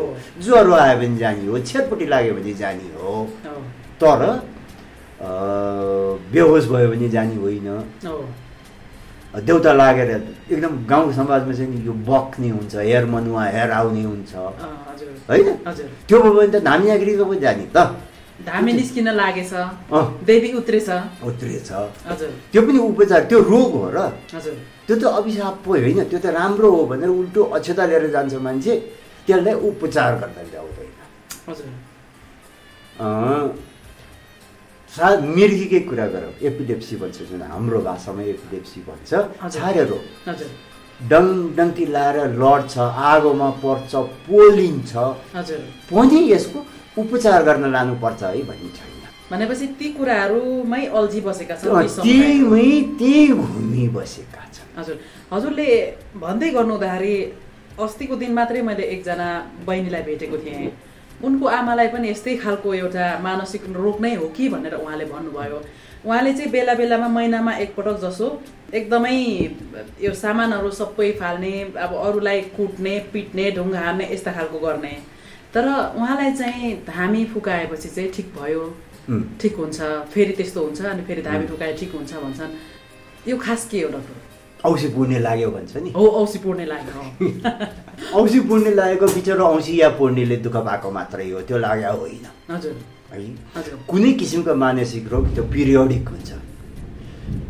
ज्वरो 0.44 0.74
आयो 0.76 0.98
भने 1.00 1.18
जाने 1.18 1.46
हो 1.48 1.60
छेरपट्टि 1.60 2.06
लाग्यो 2.06 2.34
भने 2.36 2.54
जाने 2.62 2.88
हो। 3.00 3.14
तर 4.02 4.22
बेहोस 6.34 6.66
भयो 6.72 6.88
भने 6.92 7.08
जाने 7.10 7.36
होइन। 7.36 7.68
देउता 9.48 9.72
लागेर 9.74 10.10
एकदम 10.52 10.74
गाउँ 10.92 11.14
समाजमा 11.16 11.54
चाहिँ 11.56 11.86
यो 11.88 11.94
बक्ने 12.04 12.50
हुन्छ 12.52 12.76
हेर 12.76 13.06
मनुवा 13.08 13.44
हेर 13.56 13.72
आउने 13.72 14.04
हुन्छ। 14.04 14.34
होइन? 15.30 15.48
त्यो 16.08 16.18
भयो 16.22 16.34
भने 16.34 16.52
त 16.52 16.64
धामी 16.68 16.88
नागरिकको 16.92 17.26
पो 17.26 17.36
जाने 17.40 17.66
त। 17.72 17.78
धामी 18.44 18.72
निस्किन 18.74 19.08
लागेछ। 19.16 19.54
देवी 20.28 20.52
उत्रेछ। 20.60 20.90
उत्रिएछ 21.24 21.72
हजुर। 21.72 22.30
त्यो 22.52 22.62
पनि 22.68 22.80
उपचार 22.92 23.22
त्यो 23.30 23.40
रोग 23.40 23.72
हो 23.72 23.88
र। 23.96 23.98
हजुर। 24.36 24.56
त्यो 24.92 25.00
त 25.00 25.04
अभिशाप 25.20 25.56
पो 25.64 25.72
होइन 25.72 26.00
त्यो 26.12 26.20
त 26.20 26.26
राम्रो 26.36 26.70
हो 26.72 26.84
भनेर 26.92 27.10
उल्टो 27.10 27.42
अक्षता 27.56 27.84
लिएर 27.88 28.06
जान्छ 28.12 28.34
मान्छे 28.44 28.74
त्यसलाई 29.28 29.56
उपचार 29.70 30.12
गर्दा 30.22 30.42
ल्याउँदैन 30.52 30.92
सा 34.94 35.06
मिर्गीकै 35.38 35.80
कुरा 35.88 36.08
गरौँ 36.14 36.34
एपिडेप्सी 36.50 36.96
भन्छ 37.02 37.18
जुन 37.32 37.42
हाम्रो 37.52 37.80
भाषामा 37.88 38.22
एपिडेप्सी 38.36 38.80
भन्छ। 38.88 39.12
छारे 39.56 39.84
रोग। 39.92 40.04
डङ 41.12 41.26
डङ्की 41.58 41.86
लाएर 41.96 42.18
लड्छ 42.42 42.74
आगोमा 43.12 43.50
पर्छ 43.64 43.92
पोलिन्छ 44.28 44.92
पनि 45.92 46.20
यसको 46.34 46.60
उपचार 47.02 47.40
गर्न 47.48 47.64
लानुपर्छ 47.72 48.22
है 48.24 48.42
भन्ने 48.50 48.70
छैन। 48.78 49.01
भनेपछि 49.32 49.68
ती 49.80 49.88
कुराहरूमै 49.98 50.84
अल्झी 51.00 51.22
बसेका 51.28 51.56
छन्। 51.56 52.04
त्यहीमै 52.04 52.70
त्यही 53.00 53.28
घुमी 53.32 53.88
बसेका 53.96 54.44
छन्। 54.54 54.80
हजुर 54.80 54.96
हजुरले 55.34 55.68
भन्दै 56.24 56.50
गर्नु 56.56 56.74
हुँदाखेरि 56.76 57.16
अस्तिको 57.80 58.16
दिन 58.22 58.32
मात्रै 58.40 58.62
मैले 58.62 58.84
एकजना 58.96 59.28
बहिनीलाई 59.68 60.04
भेटेको 60.10 60.38
थिएँ। 60.44 60.72
उनको 61.24 61.46
आमालाई 61.48 61.88
पनि 61.94 62.10
यस्तै 62.10 62.36
खालको 62.44 62.74
एउटा 62.74 63.06
मानसिक 63.24 63.64
रोग 63.72 64.02
नै 64.02 64.14
हो 64.16 64.28
कि 64.36 64.50
भनेर 64.50 64.76
उहाँले 64.76 65.06
भन्नुभयो। 65.06 65.58
उहाँले 66.06 66.34
चाहिँ 66.34 66.52
बेला 66.52 66.74
बेलामा 66.82 67.08
महिनामा 67.08 67.52
एकपटक 67.64 67.98
जसो 68.04 68.28
एकदमै 68.74 69.16
यो 70.02 70.14
सामानहरू 70.18 70.70
सबै 70.82 71.12
फाल्ने 71.22 71.54
अब 71.78 71.92
अरूलाई 72.06 72.42
कुट्ने 72.58 72.94
पिट्ने 73.14 73.46
ढुङ्गा 73.56 73.80
हान्ने 73.80 74.06
यस्ता 74.12 74.32
खालको 74.34 74.60
गर्ने। 74.60 74.94
तर 75.54 75.66
उहाँलाई 75.96 76.32
चाहिँ 76.42 76.74
धामी 76.88 77.26
फुकाएपछि 77.34 77.90
चाहिँ 77.90 78.10
ठिक 78.12 78.28
भयो। 78.36 78.64
ठिक 79.10 79.56
हुन्छ 79.56 79.82
फेरि 80.14 80.34
त्यस्तो 80.34 80.64
हुन्छ 80.66 80.82
अनि 80.82 81.02
फेरि 81.02 81.22
धामी 81.22 81.46
फुकाए 81.48 81.74
ठिक 81.74 81.92
हुन्छ 81.96 82.14
भन्छन्। 82.14 82.52
यो 83.28 83.38
खास 83.38 83.68
के 83.72 83.82
हो 83.82 83.90
डक्टर? 83.90 84.16
औँसी 84.66 84.88
पुर्ने 84.88 85.20
लाग्यो 85.20 85.50
भन्छ 85.52 85.78
नि। 85.78 85.92
हो 85.92 86.08
औसी 86.08 86.40
पुर्ने 86.40 86.66
लाग्यो। 86.66 87.28
औँसी 88.20 88.40
पुर्ने 88.40 88.72
लागेको 88.76 89.08
बिचरा 89.08 89.44
औँसी 89.44 89.82
या 89.82 89.90
पूर्णेले 89.90 90.38
दुःख 90.38 90.56
पाएको 90.56 90.92
मात्रै 90.92 91.30
हो 91.30 91.42
त्यो 91.42 91.58
लाग्यो 91.58 91.92
होइन। 91.92 92.26
हजुर। 92.52 92.76
है? 93.14 93.26
कुनै 93.90 94.12
किसिमको 94.12 94.56
मानसिक 94.56 95.08
रोग 95.12 95.34
त्यो 95.36 95.44
पिरियोडिक 95.44 96.10
हुन्छ। 96.10 96.32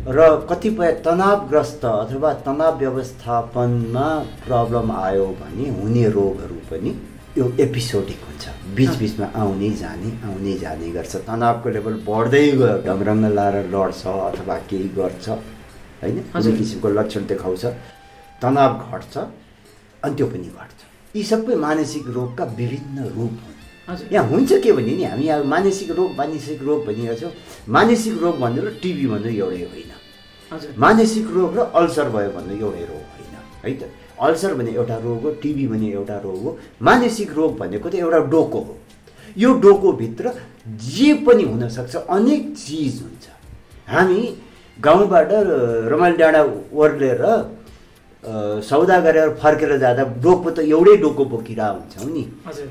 र 0.08 0.46
कतिपय 0.50 0.92
तनावग्रस्त 1.04 1.84
अथवा 1.84 2.32
तनाव 2.32 2.78
व्यवस्थापनमा 2.78 4.06
प्रब्लम 4.46 4.92
आयो 4.92 5.26
भने 5.26 5.68
हुने 5.70 6.08
रोगहरू 6.08 6.54
पनि 6.70 6.90
यो 7.32 7.44
एपिसोडिक 7.64 8.20
हुन्छ। 8.28 8.44
बिचबिचमा 8.76 9.26
आउने 9.40 9.68
जाने 9.80 10.08
आउने 10.28 10.52
जाने 10.60 10.88
गर्छ। 10.92 11.12
तनावको 11.24 11.68
लेभल 11.72 11.94
बढ्दै 12.04 12.44
गयो। 12.60 12.84
ढङ्रङ्ग 12.84 13.24
लाएर 13.32 13.56
लड्छ 13.72 14.02
अथवा 14.04 14.56
केही 14.68 14.88
गर्छ 14.92 15.26
होइन? 16.02 16.18
कुनै। 16.28 16.52
किसिमको 16.58 16.88
लक्षण 16.92 17.22
देखाउँछ। 17.32 17.64
तनाव 18.36 18.72
घट्छ 18.84 19.14
अनि 20.04 20.14
त्यो 20.16 20.26
पनि 20.28 20.48
घट्छ। 20.60 20.80
यी 21.16 21.22
सबै 21.24 21.54
मानसिक 21.56 22.04
रोगका 22.12 22.44
विभिन्न 22.52 22.98
रूप 23.16 23.32
हुन्। 23.40 24.12
यहाँ 24.12 24.28
हुन्छ 24.28 24.50
के 24.60 24.72
भने 24.76 24.92
नि 24.92 25.04
हामी 25.08 25.26
अब 25.32 25.44
मानसिक 25.48 25.90
रोग 25.96 26.10
मानसिक 26.20 26.60
रोग 26.68 26.78
भनिरहेको 26.84 27.16
छौँ। 27.16 27.32
मानसिक 27.64 28.14
रोग 28.20 28.34
भन्नु 28.44 28.60
र 28.60 28.68
टिबी 28.76 29.06
भन्नु 29.08 29.28
एउटै 29.40 29.64
होइन। 29.72 29.92
मानसिक 30.76 31.26
रोग 31.32 31.50
र 31.56 31.60
अल्सर 31.80 32.08
भयो 32.12 32.30
भन्नु 32.36 32.52
एउटै 32.60 32.84
रोग 32.92 33.04
होइन 33.08 33.34
है 33.64 33.72
त? 33.80 33.82
अल्सर 34.22 34.54
भने 34.54 34.70
एउटा 34.70 34.96
रोग 35.04 35.22
हो 35.22 35.30
टिबी 35.42 35.66
भने 35.68 35.88
एउटा 35.92 36.16
रोग 36.24 36.42
हो 36.42 36.58
मानसिक 36.82 37.32
रोग 37.36 37.56
भनेको 37.58 37.88
त 37.88 37.94
एउटा 37.94 38.18
डोको 38.30 38.60
हो। 38.60 38.76
यो 39.38 39.52
डोकोभित्र 39.64 40.32
जे 40.88 41.12
पनि 41.26 41.44
हुनसक्छ 41.44 41.94
अनेक 41.96 42.54
चिज 42.56 43.00
हुन्छ। 43.02 43.26
हामी 43.88 44.20
गाउँबाट 44.78 45.28
रमाइलो 45.92 46.16
डाँडा 46.16 46.42
ओर्लेर 46.74 47.22
सौदा 48.62 48.98
गरेर 49.00 49.30
फर्केर 49.42 49.76
जाँदा 49.78 50.02
डोको 50.22 50.50
त 50.50 50.58
एउटै 50.70 50.96
डोको 50.96 51.24
बोकिरा 51.24 51.66
हुन्छौँ 51.68 52.10
नि। 52.12 52.22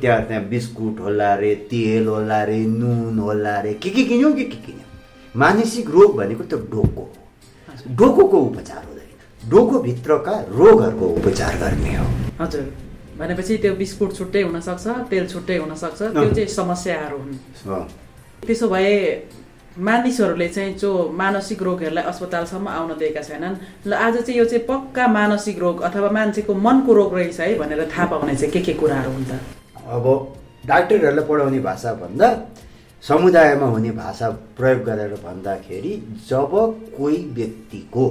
त्यहाँ 0.01 0.21
त्यहाँ 0.27 0.43
बिस्कुट 0.49 0.99
होला 0.99 1.33
रे 1.35 1.53
तेल 1.71 2.07
होला 2.07 2.43
रे 2.43 2.59
नुन 2.65 3.19
होला 3.19 3.59
रे 3.61 3.73
के 3.73 3.89
के 3.89 4.03
किन्यौँ 4.03 4.33
के 4.33 4.43
के 4.43 4.57
किन्यौँ। 4.65 4.89
मानसिक 5.35 5.89
रोग 5.89 6.15
भनेको 6.17 6.43
त्यो 6.43 6.59
डोको 6.71 7.01
हो। 7.01 7.13
डोकोको 7.99 8.37
उपचार 8.39 8.83
हुँदैन 8.85 9.00
डोकोभित्रका 9.49 10.35
रोगहरूको 10.49 11.05
उपचार 11.07 11.57
गर्ने 11.57 11.95
हो। 11.95 12.05
हजुर। 12.39 12.65
भनेपछि 13.19 13.57
त्यो 13.57 13.73
बिस्कुट 13.75 14.13
छुट्टै 14.13 14.41
हुनसक्छ 14.41 14.87
तेल 15.09 15.27
छुट्टै 15.27 15.57
हुनसक्छ 15.57 16.01
त्यो। 16.01 16.29
चाहिँ 16.33 16.47
समस्याहरू 16.47 17.17
हुन्। 17.17 17.35
त्यसो 18.47 18.67
भए 18.69 18.93
मानिसहरूले 19.79 20.47
चाहिँ 20.47 20.73
जो 20.77 20.89
मानसिक 21.15 21.61
रोगहरूलाई 21.63 22.03
अस्पतालसम्म 22.03 22.67
आउन 22.67 22.91
दिएका 22.99 23.21
छैनन् 23.21 23.55
ल 23.87 23.93
आज 23.93 24.15
चाहिँ 24.17 24.37
यो 24.39 24.45
चाहिँ 24.45 24.65
पक्का 24.67 25.07
मानसिक 25.07 25.59
रोग 25.59 25.81
अथवा 25.81 26.09
मान्छेको 26.11 26.53
मनको 26.53 26.93
रोग 26.93 27.15
रहेछ 27.15 27.39
है 27.39 27.55
भनेर 27.59 27.87
थाहा 27.87 28.05
पाउने 28.05 28.35
चाहिँ 28.35 28.51
के 28.51 28.59
के 28.61 28.73
कुराहरू 28.73 29.11
हुन् 29.11 29.25
त? 29.25 29.39
अब 29.87 30.05
डाक्टरहरूलाई 30.65 31.25
पढाउने 31.25 31.59
भाषा 31.59 31.93
भन्दा 31.93 32.27
समुदायमा 33.03 33.65
हुने 33.65 33.91
भाषा 33.91 34.29
प्रयोग 34.57 34.83
गरेर 34.83 35.13
भन्दाखेरि 35.25 35.93
जब 36.29 36.51
कोही 36.97 37.17
व्यक्तिको 37.33 38.05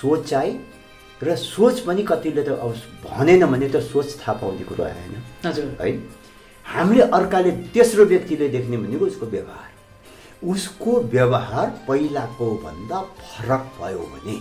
सोचाइ 0.00 0.50
र 1.22 1.36
सोच 1.36 1.80
पनि 1.86 2.02
कतिले 2.02 2.42
त 2.42 2.48
अब 2.58 2.72
भनेन 3.04 3.46
भने 3.46 3.68
त 3.68 3.76
सोच 3.80 4.08
थाहा 4.20 4.32
पाउने 4.40 4.64
कुरो 4.68 4.84
आएन 4.84 5.14
हजुर। 5.46 5.64
है? 5.80 5.90
हामीले 6.66 7.02
अर्काले 7.18 7.50
तेस्रो 7.74 8.04
व्यक्तिले 8.04 8.48
देख्ने 8.48 8.76
भनेको 8.76 9.04
उसको 9.06 9.26
व्यवहार। 9.26 9.70
उसको 10.52 10.92
व्यवहार 11.14 11.68
पहिलाको 11.88 12.46
भन्दा 12.64 12.98
फरक 13.20 13.64
भयो 13.80 14.04
भने। 14.12 14.36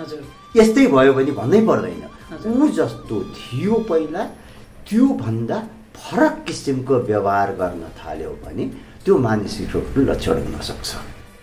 हजुर। 0.00 0.20
यस्तै 0.56 0.86
भयो 0.86 1.12
भने 1.12 1.32
भन्नै 1.40 1.60
पर्दैन। 1.66 2.04
ऊ 2.32 2.68
जस्तो 2.78 3.16
थियो 3.36 3.74
पहिला 3.90 4.22
त्योभन्दा 4.88 5.58
फरक 5.96 6.44
किसिमको 6.46 6.94
व्यवहार 7.10 7.50
गर्न 7.60 7.82
थाल्यो 7.98 8.30
भने 8.44 8.64
त्यो 9.04 9.18
मानसिक 9.18 9.74
रोगको 9.74 10.00
लक्षण 10.10 10.36
हुनसक्छ 10.46 10.90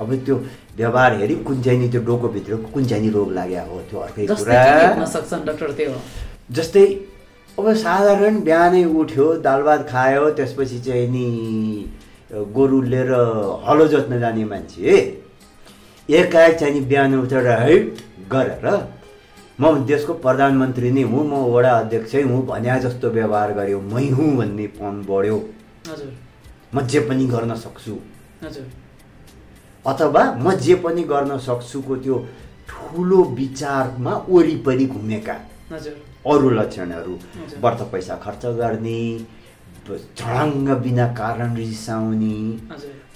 अब 0.01 0.15
त्यो 0.25 0.35
व्यवहार 0.77 1.13
हेरी 1.19 1.35
कुन 1.43 1.61
चाहिँ 1.61 1.79
नि 1.79 1.87
त्यो 1.91 2.01
डोकोभित्रको 2.07 2.67
कुन 2.73 2.85
चाहिँ 2.85 3.03
नि 3.03 3.09
रोग 3.11 3.31
लाग्यो 3.33 3.63
हो 3.69 3.79
त्यो 3.89 3.99
अर्कै 3.99 4.25
कुरा। 4.27 5.05
सक्छन् 5.05 5.45
डाक्टर 5.45 5.71
त्यो? 5.77 5.93
जस्तै 6.51 6.85
अब 7.57 7.73
साधारण 7.75 8.39
बिहानै 8.43 8.83
उठ्यो 8.99 9.25
दाल 9.45 9.61
भात 9.63 9.81
खायो 9.89 10.29
त्यसपछि 10.37 10.79
चाहिँ 10.85 11.07
नि 11.07 11.25
गोरु 12.55 12.81
लिएर 12.81 13.11
हलो 13.67 13.87
जोत्न 13.87 14.19
जाने 14.19 14.45
मान्छे। 14.45 14.95
एकाएक 16.09 16.55
चाहिँ 16.59 16.73
नि 16.73 16.81
बिहान 16.87 17.19
उठेर 17.19 17.47
है 17.47 17.75
गरेर 18.31 18.65
म 19.59 19.83
देशको 19.85 20.13
प्रधानमन्त्री 20.23 20.91
नै 20.91 21.03
हुँ 21.03 21.23
म 21.27 21.43
वडा 21.53 21.71
अध्यक्षै 21.77 22.21
हुँ 22.23 22.45
भन्या 22.47 22.77
जस्तो 22.79 23.09
व्यवहार 23.11 23.53
गर्यो 23.53 23.79
मै 23.91 24.07
हुँ 24.09 24.35
भन्ने 24.37 24.67
पन 24.79 25.03
बढ्यो। 25.09 25.37
हजुर। 25.89 26.11
म 26.73 26.81
जे 26.87 26.99
पनि 27.09 27.25
गर्न 27.27 27.55
सक्छु। 27.55 27.95
हजुर। 28.43 28.65
अथवा 29.85 30.23
म 30.43 30.53
जे 30.65 30.75
पनि 30.83 31.03
गर्न 31.11 31.37
सक्छुको 31.47 31.95
त्यो 32.03 32.15
ठुलो 32.69 33.23
विचारमा 33.39 34.13
वरिपरि 34.29 34.85
घुमेका 34.85 35.33
अरू 36.31 36.49
लक्षणहरू। 36.49 37.13
व्रत 37.61 37.81
पैसा 37.91 38.15
खर्च 38.23 38.45
गर्ने 38.59 38.99
झडङ्ग 39.89 40.69
बिना 40.83 41.07
कारण 41.13 41.55
रिसाउने 41.55 42.37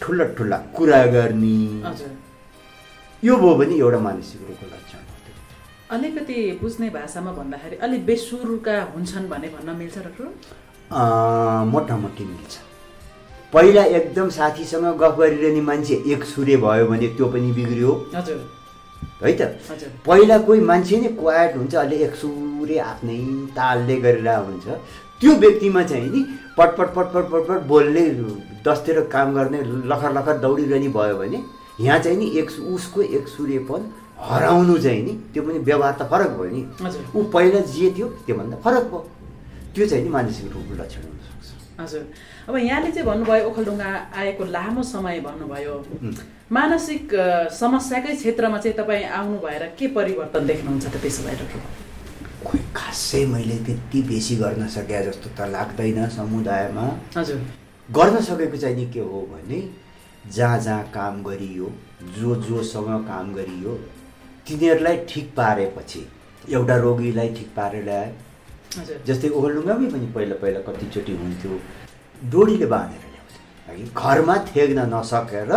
ठुला 0.01 0.25
ठुला 0.37 0.57
कुरा 0.75 1.05
गर्ने 1.15 1.57
यो 3.23 3.35
भयो 3.37 3.53
भने 3.55 3.75
एउटा 3.77 3.99
मानसिक 3.99 4.41
रोगको 4.47 4.65
लक्षण 4.65 4.97
हो। 4.97 5.95
अलिकति 5.95 6.37
बुझ्ने 6.61 6.89
भाषामा 6.89 7.31
भन्दाखेरि 7.31 7.75
अलि 7.85 7.97
बेसुरका 8.09 8.75
हुन्छन् 8.93 9.27
भने 9.29 9.47
भन्न 9.55 9.75
मिल्छ 9.77 9.97
डाक्टर? 9.97 10.25
मोटामोटी 11.73 12.23
मिल्छ। 12.25 12.53
पहिला 13.53 13.83
एकदम 13.97 14.29
साथीसँग 14.29 14.85
गफ 14.99 15.17
गरिरहने 15.17 15.61
मान्छे 15.61 15.95
एक 16.13 16.23
सुरे 16.25 16.55
भयो 16.57 16.85
भने 16.87 17.07
त्यो 17.17 17.27
पनि 17.33 17.51
बिग्रियो। 17.53 17.91
है 18.13 19.31
त? 19.37 19.41
पहिला 20.05 20.37
कोही 20.47 20.61
मान्छे 20.69 20.97
नै 20.99 21.09
क्वाइट 21.19 21.55
हुन्छ 21.57 21.75
अहिले 21.75 21.97
एक 22.05 22.15
सुरे 22.21 22.77
आफ्नै 22.91 23.17
तालले 23.55 23.95
गरिरहेको 24.05 24.45
हुन्छ। 24.45 24.65
त्यो 25.21 25.31
व्यक्तिमा 25.43 25.83
चाहिँ 25.83 26.09
नि 26.09 26.21
पटपट 26.57 26.93
पटपट 26.95 27.25
पटपट 27.31 27.59
बोल्ने 27.67 28.03
दसतिर 28.65 28.99
काम 29.13 29.33
गर्ने 29.35 29.59
लखर 29.91 30.11
लखर 30.17 30.37
दौडिरहने 30.45 30.89
भयो 30.97 31.15
भने 31.17 31.39
यहाँ 31.79 31.99
चाहिँ 31.99 32.17
नि 32.17 32.25
एक 32.39 32.49
उसको 32.75 33.01
एक 33.01 33.27
सूर्यपन 33.27 33.81
हराउनु 34.29 34.77
चाहिँ 34.77 35.03
नि 35.03 35.13
त्यो 35.33 35.43
पनि 35.43 35.59
व्यवहार 35.69 35.93
त 36.01 36.09
फरक 36.11 36.31
भयो 36.39 36.51
नि। 36.55 36.61
ऊ 37.15 37.23
पहिला 37.33 37.59
जे 37.69 37.93
थियो 37.97 38.07
त्योभन्दा 38.25 38.57
फरक 38.65 38.83
भयो। 38.91 39.05
त्यो 39.75 39.87
चाहिँ 39.87 40.03
नि 40.03 40.09
मानसिक 40.09 40.51
रोगको 40.53 40.73
लक्षण 40.83 41.01
हुनसक्छ 41.07 41.62
हजुर। 41.79 42.03
अब 42.49 42.55
यहाँले 42.57 42.91
चाहिँ 42.91 43.07
भन्नुभयो 43.07 43.47
ओखलढुङ्गा 43.49 43.89
आएको 44.21 44.43
लामो 44.45 44.83
समय 44.83 45.19
भन्नुभयो। 45.27 45.75
मानसिक 46.51 47.13
समस्याकै 47.59 48.15
क्षेत्रमा 48.15 48.57
चाहिँ 48.57 48.77
तपाईँ 48.77 49.05
आउनु 49.19 49.37
भएर 49.45 49.63
के 49.79 49.87
परिवर्तन 49.97 50.45
देख्नुहुन्छ 50.47 50.85
त 50.85 50.95
त्यसो 51.01 51.23
भए 51.23 51.35
डक्टर 51.41 51.59
खोइ 52.45 52.59
खासै 52.75 53.25
मैले 53.25 53.57
त्यति 53.65 54.01
बेसी 54.09 54.35
गर्न 54.35 54.67
सके 54.67 55.03
जस्तो 55.05 55.29
त 55.37 55.49
लाग्दैन 55.49 56.09
समुदायमा। 56.09 56.85
हजुर। 57.17 57.39
गर्न 57.89 58.21
सकेको 58.21 58.57
चाहिँ 58.57 58.75
नि 58.75 58.85
के 58.93 58.99
हो 58.99 59.21
भने 59.31 59.59
जहाँ 60.31 60.59
जहाँ 60.59 60.83
काम 60.93 61.23
गरियो 61.23 61.71
जो 62.17 62.35
जोसँग 62.47 62.91
काम 63.07 63.33
गरियो 63.33 63.73
तिनीहरूलाई 64.47 64.97
ठिक 65.09 65.25
पारेपछि 65.35 66.01
एउटा 66.51 66.75
रोगीलाई 66.77 67.29
ठिक 67.33 67.49
पारेर 67.55 67.89
जस्तै 69.07 69.29
ओखलढुङ्गामै 69.37 69.87
पनि 69.93 70.07
पहिला 70.15 70.35
पहिला 70.41 70.59
कतिचोटि 70.67 71.13
हुन्थ्यो? 71.21 71.53
डोरीले 72.33 72.67
बाँधेर 72.73 73.03
ल्याउँथ्यो। 73.13 73.41
है 73.67 73.73
घरमा 74.01 74.35
थेग्न 74.49 74.79
नसकेर 74.93 75.51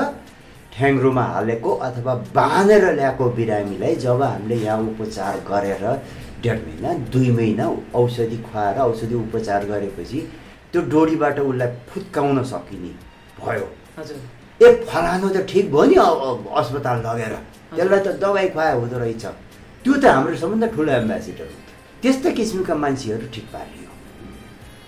ठ्याङ्ग्रोमा 0.75 1.25
हालेको 1.35 1.71
अथवा 1.89 2.15
बाँधेर 2.37 2.85
ल्याएको 2.99 3.25
बिरामीलाई 3.39 3.95
जब 4.05 4.23
हामीले 4.23 4.57
यहाँ 4.65 4.81
उपचार 4.93 5.37
गरेर 5.49 5.85
डेढ 6.43 6.59
महिना 6.67 6.93
दुई 7.13 7.31
महिना 7.39 7.65
औषधि 8.01 8.37
खुवाएर 8.47 8.79
औषधि 8.85 9.15
उपचार 9.25 9.65
गरेपछि 9.73 10.21
त्यो 10.73 10.81
डोरीबाट 10.93 11.39
उसलाई 11.41 11.69
फुत्काउन 11.89 12.43
सकिने 12.53 12.93
भयो। 13.41 13.67
हजुर। 13.99 14.19
ए 14.61 14.73
फलानु 14.89 15.29
त 15.29 15.47
ठिक 15.51 15.73
भयो 15.73 15.85
नि 15.89 15.97
अस्पताल 16.61 16.99
लगेर। 17.07 17.35
त्यसलाई 17.77 18.01
त 18.05 18.09
दबाई 18.21 18.49
खुवाए 18.53 18.75
हुँदो 18.81 18.99
रहेछ। 18.99 19.25
त्यो 19.85 19.95
त 20.03 20.05
हाम्रो 20.05 20.37
सबभन्दा 20.43 20.67
ठुलो 20.77 20.93
एम्बेसिडर 20.93 21.49
हो। 21.53 21.66
त्यस्ता 22.03 22.31
किसिमका 22.39 22.75
मान्छेहरू 22.75 23.27
ठिक 23.35 23.47
पारियो। 23.53 23.85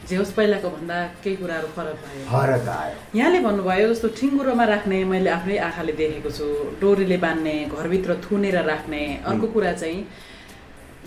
जे 0.08 0.16
होस् 0.16 0.32
पहिलाको 0.36 0.68
भन्दा 0.68 0.96
केही 1.24 1.36
कुराहरू 1.36 1.68
फरक 1.76 1.96
भयो। 2.04 2.24
फरक 2.32 2.68
आयो। 2.68 2.96
यहाँले 3.18 3.38
भन्नुभयो 3.44 3.88
जस्तो 3.92 4.08
ठिङ्गुरोमा 4.18 4.64
राख्ने 4.64 5.04
मैले 5.04 5.30
आफ्नै 5.30 5.56
आँखाले 5.68 5.92
देखेको 6.00 6.30
छु। 6.30 6.46
डोरीले 6.80 7.16
बान्ने 7.24 7.54
घरभित्र 7.76 8.14
थुनेर 8.24 8.56
राख्ने 8.64 9.02
अर्को 9.24 9.46
कुरा 9.52 9.72
चाहिँ 9.72 10.00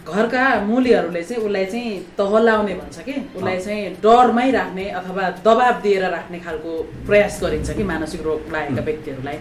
घरका 0.06 0.44
मूलीहरूले 0.66 1.24
चाहिँ 1.24 1.44
उसलाई 1.46 1.66
चाहिँ 1.66 1.90
तहलाउने 2.18 2.74
भन्छ 2.82 2.98
कि? 3.06 3.14
उसलाई 3.38 3.58
चाहिँ 3.66 3.90
डरमै 4.02 4.50
राख्ने 4.52 4.86
अथवा 5.00 5.30
दबाब 5.46 5.76
दिएर 5.82 6.04
राख्ने 6.10 6.40
खालको 6.46 6.72
प्रयास 7.08 7.40
गरिन्छ 7.44 7.70
कि 7.78 7.84
मानसिक 7.84 8.22
रोग 8.22 8.52
लागेका 8.54 8.82
व्यक्तिहरूलाई। 8.82 9.38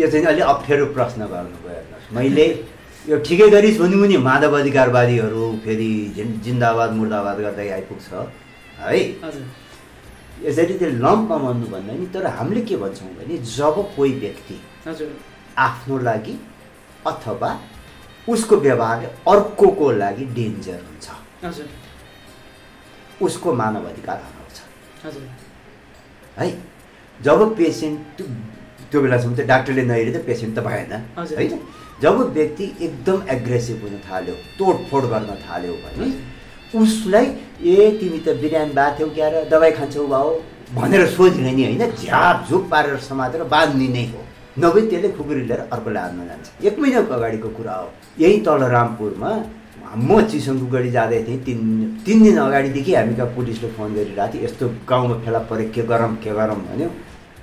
यो 0.00 0.10
चाहिँ 0.10 0.26
अलि 0.26 0.40
अप्ठ्यारो 0.52 0.86
प्रश्न 0.96 1.20
गर्नुभयो 1.32 2.16
मैले 2.16 2.46
यो 3.08 3.16
ठिकै 3.26 3.48
गरिस् 3.50 3.78
भने 3.80 3.96
पनि 4.02 4.16
माधव 4.28 4.54
अधिकारवादीहरू 4.60 5.44
फेरि 5.64 5.90
जिन- 6.16 6.36
जिन्दाबाद 6.44 6.90
मुर्दाबाद 6.98 7.36
गर्दै 7.44 7.68
आइपुग्छ 7.78 8.08
है? 8.80 8.98
यसरी 10.46 10.74
त्यो 10.80 10.88
लम्पमा 11.04 11.36
भन्नुभन्दा 11.44 11.92
नि 12.00 12.06
तर 12.14 12.26
हामीले 12.36 12.60
के 12.68 12.76
भन्छौँ 12.82 13.08
भने 13.18 13.38
जब 13.56 13.76
कोही 13.96 14.12
व्यक्ति 14.24 14.56
आफ्नो 15.66 15.98
लागि 16.08 16.34
अथवा 17.06 17.50
उसको 18.28 18.56
व्यवहार 18.66 19.04
अर्कोको 19.32 19.90
लागि 20.02 20.24
डेन्जर 20.36 20.80
हुन्छ। 20.88 21.06
उसको 23.26 23.52
मानव 23.60 23.84
अधिकार 23.88 24.16
हराउँछ 24.26 24.56
है? 26.38 26.48
जब 27.20 27.38
पेसेन्ट 27.56 28.22
त्यो 28.90 29.00
बेलासम्म 29.02 29.34
त 29.36 29.40
डाक्टरले 29.52 29.82
नहेरे 29.90 30.10
त 30.12 30.24
पेसेन्ट 30.26 30.52
त 30.58 30.60
भएन। 30.68 30.92
होइन? 31.36 31.58
जब 32.02 32.18
व्यक्ति 32.34 32.64
एकदम 32.80 33.22
एग्रेसिभ 33.30 33.82
हुन 33.82 33.98
थाल्यो 34.08 34.34
तोडफोड 34.58 35.04
गर्न 35.12 35.34
थाल्यो 35.46 35.72
भने 35.84 36.12
उसलाई 36.78 37.26
ए 37.64 37.90
तिमी 38.00 38.18
त 38.18 38.36
बिरामी 38.40 38.72
भएको 38.72 38.98
थियौ 38.98 39.08
क्या 39.14 39.28
र 39.28 39.44
दबाई 39.50 39.70
खान्छौ 39.78 40.06
भाउ 40.06 40.34
भनेर 40.74 41.06
सोधिने 41.08 41.52
नि 41.52 41.64
होइन 41.64 41.90
झ्यापझुप 41.90 42.68
पारेर 42.70 42.96
समातेर 43.02 43.42
बाँधिने 43.54 44.04
हो। 44.06 44.20
नभए 44.58 44.80
त्यसले 44.90 45.08
खुकुरी 45.16 45.42
लिएर 45.48 45.60
अर्कोलाई 45.72 46.02
हान्न 46.02 46.26
जान्छ। 46.28 46.66
एक 46.66 46.78
महिनाको 46.78 47.14
अगाडिको 47.14 47.48
कुरा 47.56 47.74
हो। 47.74 47.88
यही 48.20 48.40
तल 48.46 48.62
रामपुरमा 48.74 49.30
म 49.96 50.20
चिसङको 50.30 50.80
जाँदै 50.90 51.22
थिएँ। 51.24 51.38
तिन 51.44 51.58
तिन 52.06 52.22
दिन 52.22 52.38
अगाडिदेखि 52.38 52.94
हामी 52.94 53.14
कहाँ 53.16 53.34
पुलिसले 53.34 53.68
फोन 53.76 53.94
गरिरहेको 53.94 54.32
थियो। 54.32 54.44
यस्तो 54.44 54.64
गाउँमा 54.88 55.16
फेला 55.24 55.38
पऱ्यो 55.50 55.68
के 55.74 55.82
गरौँ 55.90 56.14
के 56.24 56.30
गरौँ 56.30 56.56
भन्यो। 56.66 56.88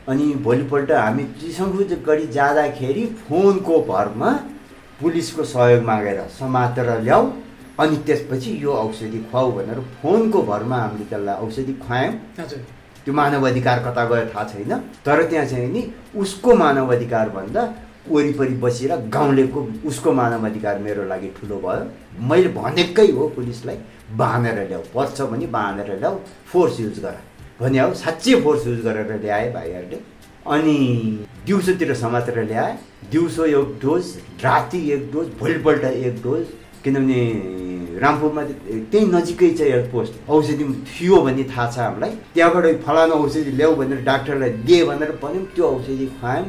अनि 0.10 0.26
भोलिपल्ट 0.46 0.91
हामी 0.91 1.24
चिसङको 1.41 1.96
गढी 2.06 2.28
जाँदाखेरि 2.34 3.06
फोनको 3.28 3.80
भरमा 3.88 4.32
पुलिसको 5.02 5.44
सहयोग 5.44 5.84
मागेर 5.84 6.22
समातेर 6.39 6.89
ल्याऊ। 7.02 7.32
अनि 7.80 7.98
त्यसपछि 8.08 8.52
यो 8.63 8.72
औषधि 8.74 9.20
खुवाऊ 9.32 9.52
भनेर 9.52 9.80
फोनको 10.02 10.41
भरमा 10.44 10.78
हामीले 10.78 11.06
त्यसलाई 11.06 11.36
औषधि 11.46 11.74
खुवायौँ। 11.82 12.13
त्यो 13.06 13.13
मानव 13.13 13.48
अधिकार 13.48 13.80
कता 13.86 14.06
गयो 14.06 14.26
थाहा 14.36 14.44
छैन। 14.44 14.72
तर 15.06 15.24
त्यहाँ 15.30 15.46
चाहिँ 15.46 15.68
नि 15.72 15.84
उसको 16.15 16.56
मानव 16.56 16.94
अधिकार 16.96 17.30
भन्दा 17.30 17.63
वरिपरि 18.10 18.56
बसेर 18.63 18.96
गाउँलेको 19.10 19.68
उसको 19.88 20.12
मानव 20.13 20.46
अधिकार 20.46 20.80
मेरो 20.80 21.04
लागि 21.06 21.30
ठुलो 21.38 21.58
भयो। 21.65 21.84
मैले 22.30 22.50
भनेकै 22.54 23.12
हो 23.12 23.28
पुलिसलाई 23.36 23.78
बाँधेर 24.18 24.68
ल्याऊ। 24.68 24.82
पर्छ 24.96 25.22
भने 25.22 25.48
बाँधेर 25.48 26.00
ल्याऊ। 26.00 26.15
फोर्स 26.52 26.80
युज 26.80 27.00
गर 27.00 27.18
भने 27.62 27.80
हो 27.80 27.94
साँच्चै 27.94 28.41
फोर्स 28.41 28.68
युज 28.68 28.80
गरेर 28.86 29.12
ल्याए 29.22 29.52
भाइहरूले। 29.54 30.00
अनि 30.46 30.78
दिउँसोतिर 31.46 31.94
समातेर 31.96 32.44
ल्याए। 32.44 32.78
दिउँसो 33.12 33.46
एक 33.46 33.80
डोज 33.82 34.15
राति 34.44 34.80
एक 34.94 35.12
डोज 35.12 35.28
भोलिपल्ट 35.39 35.84
एक 35.84 36.22
डोज। 36.24 36.46
किनभने 36.84 37.22
रामपुरमा 38.02 38.41
त्यही 38.91 39.06
नजिकै 39.06 39.50
चाहिँ 39.50 39.72
हेल्थ 39.72 39.91
पोस्ट 39.91 40.30
औषधि 40.30 40.65
थियो 40.86 41.22
भन्ने 41.22 41.44
थाहा 41.44 41.70
छ 41.72 41.78
हामीलाई। 41.80 42.12
त्यहाँबाट 42.34 42.82
फलानु 42.86 43.13
औषधि 43.24 43.52
ल्याऊ 43.52 43.76
भनेर 43.76 44.02
डाक्टरलाई 44.04 44.50
दिए 44.68 44.84
भनेर 44.86 45.12
भन्यौँ। 45.24 45.46
त्यो 45.56 45.65
औषधि 45.65 46.06
खुवायौँ। 46.20 46.46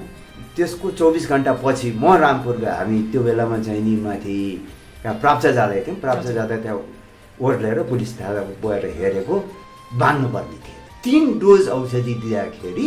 त्यसको 0.57 0.91
चौबिस 0.91 1.29
घन्टा 1.31 1.53
पछि 1.65 1.93
म 2.03 2.15
रामपुर 2.17 2.57
गएँ 2.57 2.75
हामी 2.77 3.03
त्यो 3.13 3.23
बेलामा 3.23 3.59
चाहिँ 3.63 3.83
नि 3.83 3.97
माथि 4.03 4.37
प्राप्त 5.05 5.47
जाँदै 5.47 5.81
थियौँ। 5.87 5.97
प्राप्त 6.01 6.29
जाँदा 6.29 6.57
त्यहाँ 6.57 6.81
ओर्लेर 7.41 7.83
पुलिस 7.91 8.19
थाहा 8.21 8.33
गएर 8.65 8.85
हेरेको 8.99 9.35
बाँध्नुपर्ने 9.95 10.59
थियो। 10.65 10.86
तिन 11.05 11.39
डोज 11.39 11.69
औषधि 11.69 12.15
दिँदाखेरि 12.15 12.87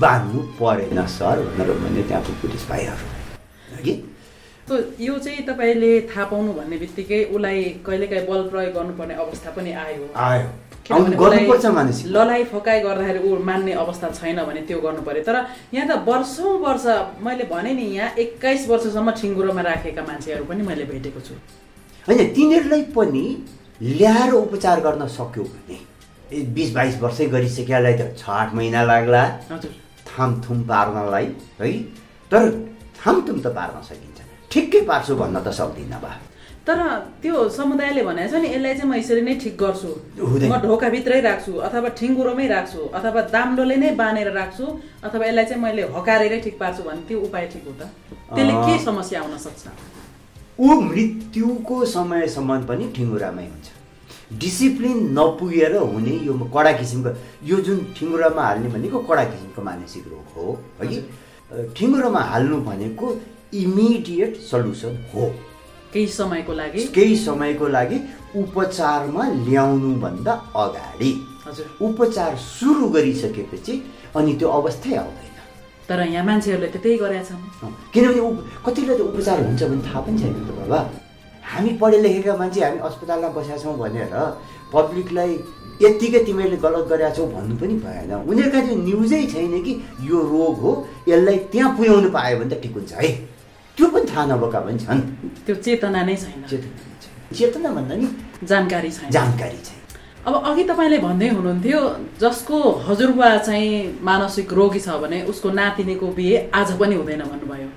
बाँध्नु 0.00 0.40
परेन 0.60 1.06
सर 1.08 1.36
भनेर 1.48 1.70
भने 1.80 2.02
त्यहाँको 2.02 2.32
पुलिस 2.42 2.68
भाइहरू 2.68 3.06
त 4.68 4.70
यो 5.00 5.18
चाहिँ 5.18 5.42
तपाईँले 5.46 5.92
थाहा 6.10 6.24
पाउनु 6.30 6.52
भन्ने 6.52 6.76
बित्तिकै 6.78 7.24
उसलाई 7.34 7.62
कहिलेकाहीँ 7.86 8.26
बल 8.26 8.42
प्रयोग 8.48 8.74
गर्नुपर्ने 8.74 9.14
अवस्था 9.14 9.50
पनि 9.50 9.72
आयो। 9.84 10.08
आयो। 10.14 10.48
ललाइ 12.06 12.44
फकाइ 12.44 12.80
गर्दाखेरि 12.80 13.18
ऊ 13.28 13.38
मान्ने 13.44 13.72
अवस्था 13.82 14.10
छैन 14.10 14.38
भने 14.46 14.60
त्यो 14.68 14.78
गर्नु 14.80 15.02
पर्यो। 15.02 15.22
तर 15.22 15.36
यहाँ 15.74 15.86
त 15.88 15.90
वर्षौँ 16.08 16.54
वर्ष 16.60 16.86
मैले 17.22 17.44
भने 17.50 17.72
नि 17.74 17.86
यहाँ 17.96 18.14
एक्काइस 18.18 18.68
वर्षसम्म 18.68 19.10
ठिङ्गुरोमा 19.20 19.62
राखेका 19.62 20.02
मान्छेहरू 20.02 20.44
पनि 20.44 20.62
मैले 20.62 20.84
भेटेको 20.84 21.20
छु। 21.20 21.34
होइन 22.06 22.34
तिनीहरूलाई 22.34 22.82
पनि 22.94 23.24
ल्याएर 23.82 24.32
उपचार 24.34 24.80
गर्न 24.80 25.06
सक्यो 25.18 25.44
भने 25.44 25.78
बिस 26.30 26.72
बाइस 26.74 27.00
वर्षै 27.02 27.26
गरिसकेलाई 27.26 27.94
त 27.98 28.02
छ 28.16 28.30
आठ 28.30 28.54
महिना 28.54 28.82
लाग्ला। 28.86 29.22
थामथुम 30.06 30.62
पार्नलाई 30.70 31.26
है? 31.60 31.70
तर 32.30 32.42
थामथुम 32.98 33.38
त 33.40 33.46
पार्न 33.54 33.82
सकिन्छ। 33.82 34.18
ठिकै 34.50 34.80
पार्छु 34.90 35.14
भन्न 35.14 35.36
त 35.42 35.48
सक्दिनँ 35.50 36.00
बा। 36.00 36.12
तर 36.66 36.78
त्यो 37.22 37.48
समुदायले 37.48 38.02
भनेको 38.04 38.30
छ 38.30 38.40
नि 38.42 38.48
यसलाई 38.54 38.74
चाहिँ 38.78 38.90
म 38.90 38.94
यसरी 38.94 39.22
नै 39.26 39.34
ठिक 39.42 39.54
गर्छु। 39.58 39.90
म 40.52 40.54
ढोकाभित्रै 40.62 41.20
राख्छु 41.20 41.52
अथवा 41.66 41.88
ठिङ्गुरोमै 41.98 42.46
राख्छु 42.46 42.80
अथवा 42.98 43.20
दाम्डोले 43.34 43.76
नै 43.82 43.90
बाँधेर 43.96 44.30
राख्छु 44.30 44.66
अथवा 45.02 45.24
यसलाई 45.26 45.44
चाहिँ 45.50 45.62
मैले 45.62 45.82
हकारेरै 45.96 46.38
ठिक 46.46 46.54
पार्छु 46.60 46.82
भने 46.86 47.02
त्यो 47.08 47.18
उपाय 47.26 47.46
ठिक 47.52 47.64
हो 47.66 47.72
त? 47.80 47.82
त्यसले 48.36 48.54
के। 48.66 48.78
समस्या 48.84 49.20
आउन 49.20 49.36
सक्छ? 49.46 49.64
ऊ 50.60 50.68
मृत्युको 50.90 51.76
समयसम्म 51.96 52.50
पनि 52.70 52.84
ठिङ्गुरामै 52.94 53.46
हुन्छ। 53.50 53.79
डिसिप्लिन 54.38 54.98
नपुगेर 55.18 55.76
हुने 55.76 56.14
यो 56.26 56.32
कडा 56.54 56.72
किसिमको 56.72 57.10
यो 57.44 57.56
जुन 57.66 57.78
ठिङ्गुरामा 57.98 58.42
हाल्ने 58.42 58.68
भनेको 58.68 58.98
कडा 59.08 59.24
किसिमको 59.24 59.62
मानसिक 59.62 60.04
रोग 60.08 60.26
हो 60.36 60.58
है? 60.80 61.02
ठिङ्गुरामा 61.74 62.20
हाल्नु 62.30 62.56
भनेको 62.62 63.06
इमिडिएट 63.54 64.36
सल्युसन 64.50 64.94
हो। 65.14 65.26
केही 65.92 66.06
समयको 66.06 66.52
लागि? 66.52 66.86
केही 66.94 67.16
समयको 67.16 67.66
लागि 67.68 67.98
उपचारमा 68.38 69.24
ल्याउनुभन्दा 69.48 70.32
अगाडि। 70.56 71.12
हजुर। 71.46 71.66
उपचार 71.82 72.36
सुरु 72.36 72.88
गरिसकेपछि 72.94 73.74
अनि 74.16 74.32
त्यो 74.38 74.48
अवस्थै 74.48 74.94
आउँदैन। 74.94 75.36
तर 75.88 76.00
यहाँ 76.06 76.24
मान्छेहरूले 76.26 76.68
त 76.70 76.76
त्यही 76.78 76.96
गरेका 77.02 77.22
छन्। 77.26 77.74
किनभने 77.92 78.20
उप 78.22 78.38
कतिलाई 78.66 78.96
त 78.96 79.00
उपचार 79.10 79.42
हुन्छ 79.42 79.62
भने 79.62 79.82
थाहा 79.82 80.00
पनि 80.06 80.18
छैन 80.22 80.34
त 80.46 80.50
बाबा। 80.54 81.09
हामी 81.50 81.70
पढे 81.80 81.98
लेखेका 82.02 82.36
मान्छे 82.36 82.60
हामी 82.64 82.78
अस्पतालमा 82.88 83.28
बसेका 83.36 83.56
छौँ 83.62 83.76
भनेर 83.78 84.14
पब्लिकलाई 84.72 85.32
यत्तिकै 85.82 86.20
तिमीहरूले 86.24 86.58
गलत 86.64 86.84
गरेका 86.90 87.10
छौ 87.16 87.26
भन्नु 87.34 87.54
पनि 87.60 87.74
भएन। 87.84 88.12
उनीहरूका 88.30 88.60
चाहिँ 88.60 88.76
न्युजै 88.84 89.22
छैन 89.32 89.54
कि 89.64 89.72
यो 90.10 90.18
रोग 90.34 90.58
हो 90.62 90.72
यसलाई 91.08 91.38
त्यहाँ 91.52 91.70
पुर्याउनु 91.76 92.10
पायो 92.16 92.38
भने 92.38 92.54
त 92.54 92.60
ठिक 92.62 92.74
हुन्छ 92.76 92.92
है। 92.92 93.10
त्यो 93.76 93.86
पनि 93.88 94.06
थाहा 94.12 94.24
नभएका 94.30 94.60
पनि 94.60 94.78
छन्। 94.78 95.00
त्यो 95.46 95.54
चेतना 95.64 96.02
नै 96.04 96.16
छैन। 96.16 96.40
चेतना 97.34 97.68
भन्दा 97.74 97.94
नि 97.96 98.06
जानकारी 98.46 98.90
छैन। 98.90 99.10
जानकारी 99.10 99.58
छैन। 99.66 99.78
अब 100.26 100.34
अघि 100.48 100.64
तपाईँले 100.70 100.98
भन्दै 101.00 101.28
हुनुहुन्थ्यो 101.28 101.80
जसको 102.20 102.56
हजुरबा 102.86 103.28
चाहिँ 103.38 103.98
मानसिक 104.04 104.52
रोगी 104.52 104.80
छ 104.80 105.00
भने 105.02 105.22
उसको 105.32 105.48
नातिनीको 105.50 106.06
बिहे 106.18 106.36
आज 106.54 106.76
पनि 106.78 106.94
हुँदैन 106.94 107.22
भन्नुभयो। 107.24 107.68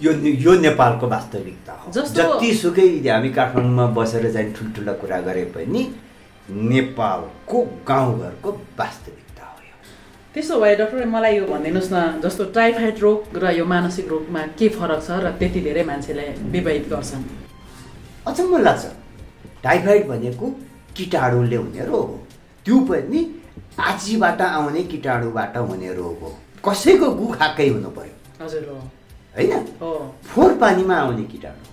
यो 0.00 0.12
यो 0.12 0.60
नेपालको 0.60 1.08
वास्तविकता 1.08 1.72
हो। 1.72 1.92
जस्तो- 1.92 2.40
जतिसुकै 2.40 2.82
हामी 2.82 3.30
काठमाडौँमा 3.30 3.86
बसेर 3.86 4.32
चाहिँ 4.32 4.54
ठुल्ठुला 4.54 4.92
कुरा 4.92 5.20
गरे 5.20 5.44
पनि 5.44 5.94
नेपालको 6.50 7.62
गाउँघरको 7.88 8.52
वास्तविकता 8.52 9.46
हो 9.46 9.56
यो। 9.62 9.84
त्यसो 10.34 10.60
भए 10.60 10.76
डक्टर 10.76 11.06
मलाई 11.06 11.38
यो 11.38 11.46
भनिदिनुहोस् 11.46 11.92
न 11.92 12.20
जस्तो 12.24 12.44
टाइफाइड 12.44 12.98
रोग 12.98 13.38
र 13.38 13.50
यो 13.50 13.64
मानसिक 13.64 14.08
रोगमा 14.08 14.42
के 14.42 14.68
फरक 14.68 15.02
छ 15.02 15.10
र 15.10 15.30
त्यति 15.30 15.60
धेरै 15.60 15.84
मान्छेले 15.84 16.22
विवाहित 16.28 16.88
गर्छन्? 16.88 17.24
अचम्म 18.26 18.58
लाग्छ। 18.58 18.84
टाइफाइड 19.62 20.08
भनेको 20.08 20.46
किटाणुले 20.96 21.56
हुने 21.56 21.84
रोग 21.84 22.06
हो। 22.06 22.26
त्यो 22.64 22.80
पनि 22.80 23.42
आजीबाट 23.80 24.42
आउने 24.42 24.82
किटाणुबाट 24.82 25.56
हुने 25.56 25.94
रोग 25.94 26.22
हो। 26.22 26.38
कसैको 26.68 27.10
गु 27.10 27.26
खाएकै 27.26 27.68
हुनु 27.68 27.88
पर्यो। 27.88 28.44
हजुर 28.44 28.62
हो। 28.62 28.90
होइन? 29.36 29.64
फोहोर 30.28 30.54
पानीमा 30.60 30.96
आउने 30.96 31.24
किटाणु। 31.32 31.66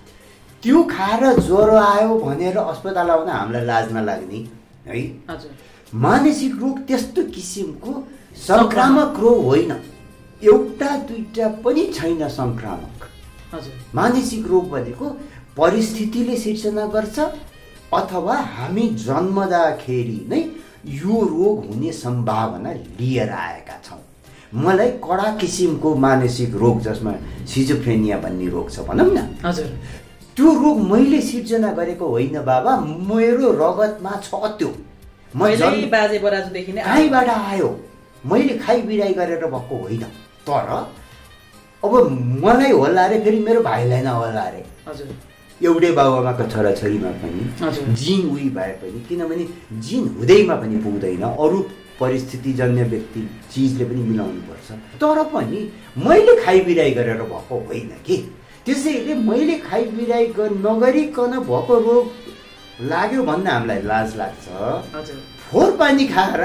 त्यो 0.62 0.82
खाएर 0.90 1.22
ज्वरो 1.40 1.76
आयो 1.76 2.18
भनेर 2.18 2.56
अस्पताल 2.58 3.10
आउन 3.10 3.28
हामीलाई 3.28 3.64
लाज 3.64 3.92
नलाग्ने 3.92 4.38
है? 4.86 5.02
मानसिक 5.94 6.54
रोग 6.60 6.78
त्यस्तो 6.86 7.22
किसिमको 7.34 7.92
सङ्क्रामक 8.46 9.20
रोग 9.20 9.44
होइन। 9.44 9.72
एउटा 10.42 10.90
दुईटा 11.08 11.48
पनि 11.64 11.84
छैन 11.94 12.28
सङ्क्रामक। 12.28 12.98
मानसिक 13.94 14.46
रोग 14.46 14.70
भनेको 14.70 15.06
परिस्थितिले 15.56 16.36
सिर्जना 16.36 16.86
गर्छ 16.94 17.18
अथवा 17.94 18.36
हामी 18.56 18.88
जन्मदाखेरि 19.06 20.20
नै 20.30 20.40
यो 20.94 21.20
रोग 21.26 21.64
हुने 21.66 21.92
सम्भावना 21.92 22.72
लिएर 22.72 23.30
आएका 23.30 23.76
छौँ। 23.84 24.05
मलाई 24.56 24.90
कडा 25.04 25.28
किसिमको 25.40 25.94
मानसिक 25.94 26.54
रोग 26.54 26.80
जसमा 26.80 27.12
सिजोफ्रेनिया 27.46 28.16
भन्ने 28.18 28.48
रोग 28.48 28.70
छ 28.70 28.80
भनौँ 28.80 29.10
न। 29.12 29.18
हजुर। 29.44 29.66
त्यो 30.36 30.52
रोग 30.62 30.76
मैले 30.90 31.20
सिर्जना 31.20 31.72
गरेको 31.72 32.06
होइन 32.06 32.36
बाबा। 32.44 32.72
मेरो 32.80 33.52
रगतमा 33.62 34.12
छ 34.24 34.30
त्यो। 34.58 34.70
कहीँबाट 35.36 37.28
आयो। 37.28 37.68
मैले 38.26 38.54
खाइबिराइ 38.58 39.12
गरेर 39.12 39.44
भएको 39.46 39.76
होइन। 39.76 40.02
तर 40.48 40.68
अब 41.84 41.92
मलाई 42.44 42.72
होला 42.72 43.04
अरे 43.04 43.18
फेरि 43.20 43.38
मेरो 43.38 43.60
भाइलाई 43.62 44.02
नहोला 44.02 44.40
अरे। 44.40 44.64
हजुर। 44.88 45.08
एउटै 45.62 45.90
बाबुआमाको 45.92 46.44
छोराछोरीमा 46.50 47.10
पनि। 47.20 47.94
जिन 47.94 48.20
उही 48.30 48.48
भए 48.50 48.72
पनि 48.80 48.98
किनभने 49.08 49.44
जिन 49.80 50.04
हुँदैमा 50.08 50.54
पनि 50.54 50.76
पुग्दैन। 50.76 51.22
अरू 51.22 51.58
परिस्थितिजन्य 52.00 52.82
व्यक्ति 52.84 53.20
चिजले 53.52 53.84
पनि 53.84 54.02
मिलाउनु 54.02 54.40
पर्छ। 54.48 54.72
तर 55.02 55.22
पनि 55.34 55.60
मैले 56.06 56.36
खाइबिराइ 56.44 56.90
गरेर 56.90 57.22
भएको 57.22 57.58
होइन 57.66 57.88
कि? 58.06 58.16
त्यसैले 58.66 59.14
मैले 59.14 59.58
खाइबिराइ 59.58 60.26
नगरिकन 60.66 61.38
भएको 61.48 61.78
रोग 61.88 62.04
लाग्यो 62.90 63.22
भन्न 63.24 63.46
हामीलाई 63.46 63.82
लाज 63.82 64.16
लाग्छ। 64.16 64.44
फोहोर 65.50 65.76
पानी 65.76 66.06
खाएर 66.08 66.42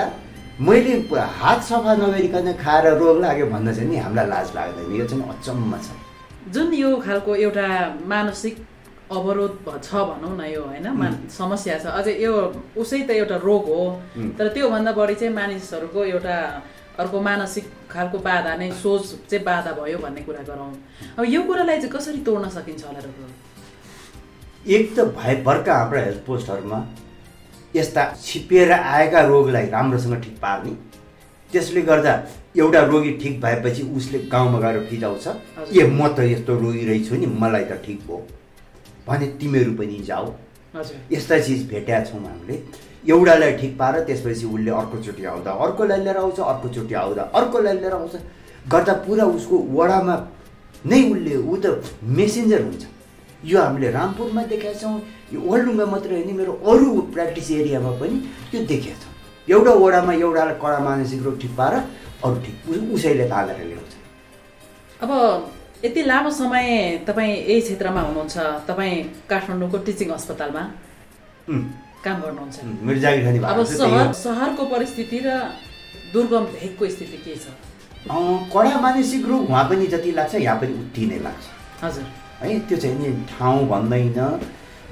मैले 0.62 0.94
हात 1.42 1.64
सफा 1.64 1.96
नगरिकन 1.96 2.52
खाएर 2.64 2.88
रोग 2.98 3.22
लाग्यो 3.22 3.46
भन्न 3.48 3.74
चाहिँ 3.76 3.90
नि 3.90 3.98
हामीलाई 3.98 4.28
लाज 4.28 4.56
लाग्दैन। 4.56 4.96
यो 4.96 5.06
चाहिँ 5.08 5.30
अचम्म 5.30 5.78
छ। 5.78 6.54
जुन 6.54 6.74
यो 6.74 6.96
खालको 6.98 7.36
एउटा 7.36 7.68
मानसिक 8.06 8.56
अवरोध 9.12 9.54
छ 9.84 9.94
भनौँ 10.10 10.36
न 10.38 10.42
यो 10.52 10.64
होइन? 10.64 11.28
समस्या 11.30 11.78
छ। 11.80 11.86
अझै 12.00 12.14
यो 12.24 12.34
उसै 12.78 13.02
त 13.08 13.12
एउटा 13.12 13.38
रोग 13.44 13.66
हो। 13.68 13.84
तर 14.40 14.48
त्योभन्दा 14.54 14.92
बढी 14.92 15.16
चाहिँ 15.16 15.34
मानिसहरूको 15.36 16.06
एउटा 16.06 16.36
अर्को 17.00 17.22
मानसिक 17.22 17.66
खालको 17.92 18.18
बाधा 18.20 18.56
नै 18.56 18.72
सोच 18.82 19.04
चाहिँ 19.30 19.44
बाधा 19.46 19.72
भयो 19.80 19.98
भन्ने 20.00 20.22
कुरा 20.22 20.44
गरौँ। 20.48 20.72
अब 21.18 21.24
यो 21.28 21.42
कुरालाई 21.44 21.78
चाहिँ 21.82 21.92
कसरी 21.92 22.20
तोड्न 22.24 22.50
सकिन्छ 22.50 22.84
होला 22.86 23.00
डक्टर 23.00 24.72
एक 24.72 24.94
त 24.96 25.00
भए 25.18 25.36
भर्खर 25.44 25.72
हाम्रा 25.72 26.02
हेल्थ 26.02 26.26
पोस्टहरूमा 26.26 26.80
यस्ता 27.76 28.04
छिपिएर 28.24 28.72
आएका 28.72 29.22
रोगलाई 29.28 29.70
राम्रोसँग 29.70 30.16
ठिक 30.24 30.36
पार्ने 30.42 30.74
त्यसले 31.52 31.82
गर्दा 31.82 32.14
एउटा 32.58 32.82
रोगी 32.86 33.12
ठिक 33.22 33.42
भएपछि 33.42 33.84
उसले 33.98 34.20
गाउँमा 34.32 34.60
गएर 34.60 34.86
फिजाउँछ। 34.90 35.28
ए 35.74 35.84
म 35.88 36.08
त 36.08 36.20
यस्तो 36.32 36.60
रोगी 36.60 36.86
रहेछु 36.86 37.16
नि 37.16 37.28
मलाई 37.42 37.66
त 37.66 37.82
ठिक 37.86 38.00
भयो 38.08 38.20
भने 39.08 39.28
तिमीहरू 39.40 39.74
पनि 39.78 39.98
जाऊ। 40.08 40.32
यस्ता 41.12 41.40
चिज 41.40 41.68
भेट्या 41.70 42.04
छौँ 42.06 42.22
हामीले। 42.22 42.56
एउटालाई 43.10 43.52
ठिक 43.58 43.78
पार 43.78 44.00
त्यसपछि 44.06 44.46
उसले 44.46 44.72
अर्कोचोटि 44.72 45.26
आउँदा। 45.26 45.52
अर्कोलाई 45.52 46.00
लिएर 46.04 46.18
आउँछ 46.18 46.40
अर्कोचोटि 46.40 46.94
आउँदा। 46.94 47.24
अर्कोलाई 47.36 47.74
लिएर 47.78 47.94
आउँछ। 47.94 48.16
गर्दा 48.72 48.94
पुरा 49.06 49.26
उसको 49.26 49.58
वडामा 49.74 50.16
नै 50.86 51.02
उसले 51.12 51.36
ऊ 51.38 51.56
त 51.58 51.84
मेसेन्जर 52.18 52.62
हुन्छ। 52.62 52.84
यो 53.46 53.62
हामीले 53.62 53.92
रामपुरमा 53.92 54.44
देखेका 54.44 54.74
छौँ। 54.80 55.00
यो 55.34 55.40
ओल्डुङ्गा 55.42 55.86
मात्रै 55.86 56.16
होइन 56.16 56.36
मेरो 56.38 56.54
अरू 56.62 57.02
प्र्याक्टिस 57.14 57.52
एरियामा 57.52 57.92
पनि 58.00 58.16
यो 58.54 58.60
देखेका 58.66 58.96
छौँ। 59.02 59.14
एउटा 59.48 59.74
वडामा 59.74 60.14
एउटालाई 60.14 60.56
कडा 60.62 60.80
मानसिक 60.80 61.24
रोग 61.24 61.40
ठिक 61.42 61.52
पार 61.58 61.74
अरू 62.24 62.36
ठिक 62.46 62.56
उसैले 62.94 63.26
तानेर 63.30 63.66
ल्याउँछ। 63.66 63.94
अब 65.02 65.12
यति 65.84 66.02
लामो 66.04 66.30
समय 66.30 66.98
तपाईँ 67.08 67.34
यही 67.34 67.62
क्षेत्रमा 67.62 68.02
हुनुहुन्छ 68.02 68.38
तपाईँ 68.70 68.96
काठमाडौँको 69.30 69.78
टिचिङ 69.86 70.10
अस्पतालमा 70.14 70.64
काम 72.06 72.18
गर्नुहुन्छ। 72.22 72.58
अब। 73.42 73.64
सहर 73.66 74.14
सहरको 74.14 74.64
परिस्थिति 74.74 75.20
र 75.26 75.28
दुर्गम 76.14 76.44
भेगको 76.54 76.84
स्थिति 76.86 77.18
के 77.26 77.34
छ? 77.36 77.46
कडा 78.54 78.80
मानसिक 78.82 79.26
रोग 79.26 79.50
उहाँ 79.50 79.66
पनि 79.70 79.86
जति 79.88 80.12
लाग्छ 80.12 80.36
यहाँ 80.36 80.58
पनि 80.62 80.74
उति 80.86 81.04
नै 81.10 81.20
लाग्छ। 81.26 81.46
हजुर। 81.84 82.06
है 82.42 82.60
त्यो 82.70 82.78
चाहिँ 82.78 82.98
नि 83.00 83.10
ठाउँ 83.32 83.68
भन्दैन 83.70 84.20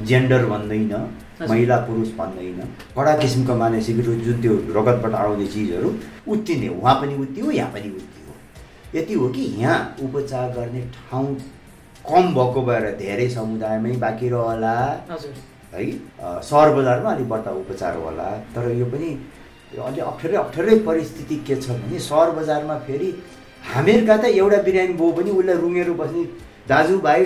जेन्डर 0.10 0.46
भन्दैन। 0.46 0.94
महिला 1.50 1.78
पुरुष 1.88 2.10
भन्दैन। 2.18 2.60
कडा 2.98 3.14
किसिमको 3.18 3.54
मानसिक 3.62 3.98
रोग 4.06 4.18
जुन 4.26 4.42
त्यो 4.42 4.54
रगतबाट 4.76 5.14
आउने 5.22 5.46
चिजहरू 5.54 5.90
उति 6.34 6.54
नै। 6.62 6.68
उहाँ 6.78 6.96
पनि 7.02 7.14
उति 7.24 7.40
हो 7.42 7.52
यहाँ 7.52 7.72
पनि 7.74 7.90
उति 7.90 8.10
हो। 8.18 8.19
यति 8.96 9.14
हो 9.14 9.28
कि 9.30 9.42
यहाँ 9.58 9.96
उपचार 10.04 10.52
गर्ने 10.52 10.82
ठाउँ 10.94 11.36
कम 12.10 12.34
भएको 12.34 12.62
भएर 12.66 12.86
धेरै 12.98 13.28
समुदायमै 13.30 13.92
बाँकी 14.04 14.30
रहला। 14.30 14.76
है 15.74 15.92
सहर 16.44 16.74
बजारमा 16.76 17.12
अलिक 17.14 17.30
बढ्ता 17.30 17.52
उपचार 17.54 17.98
होला। 17.98 18.30
तर 18.56 18.72
यो 18.72 18.86
पनि 18.86 19.10
अलि 19.78 20.00
अप्ठ्यारै 20.02 20.38
अप्ठ्यारै 20.38 20.78
परिस्थिति 20.86 21.36
के 21.48 21.56
छ 21.56 21.70
भने 21.70 22.00
सहर 22.00 22.32
बजारमा 22.38 22.78
फेरि 22.88 23.10
हामीहरूका 23.66 24.18
त 24.18 24.26
एउटा 24.34 24.62
बिरामी 24.64 24.94
बाउ 24.94 25.12
पनि 25.18 25.32
उसलाई 25.32 25.58
रुँगेर 25.58 25.92
बस्ने 26.02 26.24
दाजुभाइ 26.70 27.26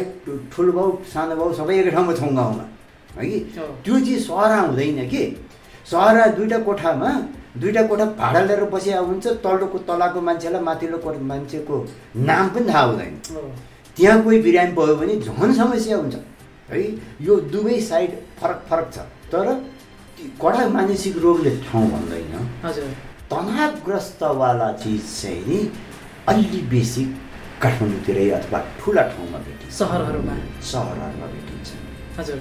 ठुलो 0.52 0.71
बाउ 0.71 0.97
सानो 1.13 1.36
बाउ 1.36 1.54
सबै 1.54 1.80
एकै 1.80 1.91
ठाउँमा 1.91 2.13
छौँ 2.13 2.34
गाउँमा। 2.36 2.65
है 3.15 3.30
कि? 3.30 3.39
हो। 3.58 3.65
त्यो 3.86 3.99
चिज 3.99 4.28
सहरा 4.28 4.60
हुँदैन 4.60 5.08
कि? 5.10 5.23
सहरा 5.88 6.26
दुइटा 6.36 6.60
कोठामा 6.67 7.12
दुइटा 7.56 7.82
कोठा 7.88 8.06
भाडा 8.18 8.42
लिएर 8.42 8.63
बसिया 8.70 9.00
हुन्छ 9.00 9.28
तल्लोको 9.44 9.78
तलाको 9.89 10.22
मान्छेलाई 10.22 10.62
माथिल्लो 10.62 10.98
को 10.98 11.13
मान्छेको 11.22 11.76
नाम 12.18 12.50
पनि 12.50 12.66
थाहा 12.70 12.82
हुँदैन। 12.82 13.13
त्यहाँ 13.98 14.22
कोही 14.24 14.39
बिरामी 14.42 14.72
भयो 14.74 14.96
भने 14.96 15.16
झन् 15.22 15.54
समस्या 15.54 15.98
हुन्छ। 15.98 16.16
है 16.70 16.82
यो 17.22 17.39
दुवै 17.54 17.80
साइड 17.82 18.12
फरक 18.39 18.66
फरक 18.70 18.88
छ। 18.94 18.98
तर 19.32 19.48
कडा 20.42 20.68
मानसिक 20.70 21.18
रोगले 21.18 21.52
ठाउँ 21.66 21.88
भन्दैन। 21.92 22.34
तनावग्रस्तवाला 23.32 24.72
चिज 24.82 25.02
चाहिँ 25.22 25.46
नि 25.48 25.60
अलि 26.30 26.62
बेसी 26.72 27.04
काठमाडौँतिरै 27.62 28.30
अथवा 28.39 28.60
ठुला 28.80 29.04
ठाउँमा 29.13 29.38
भेटिन्छ। 29.46 29.74
सहरहरूमा। 29.74 30.36
सहरहरूमा 30.72 31.28
भेटिन्छ। 31.34 31.70
हजुर। 32.18 32.39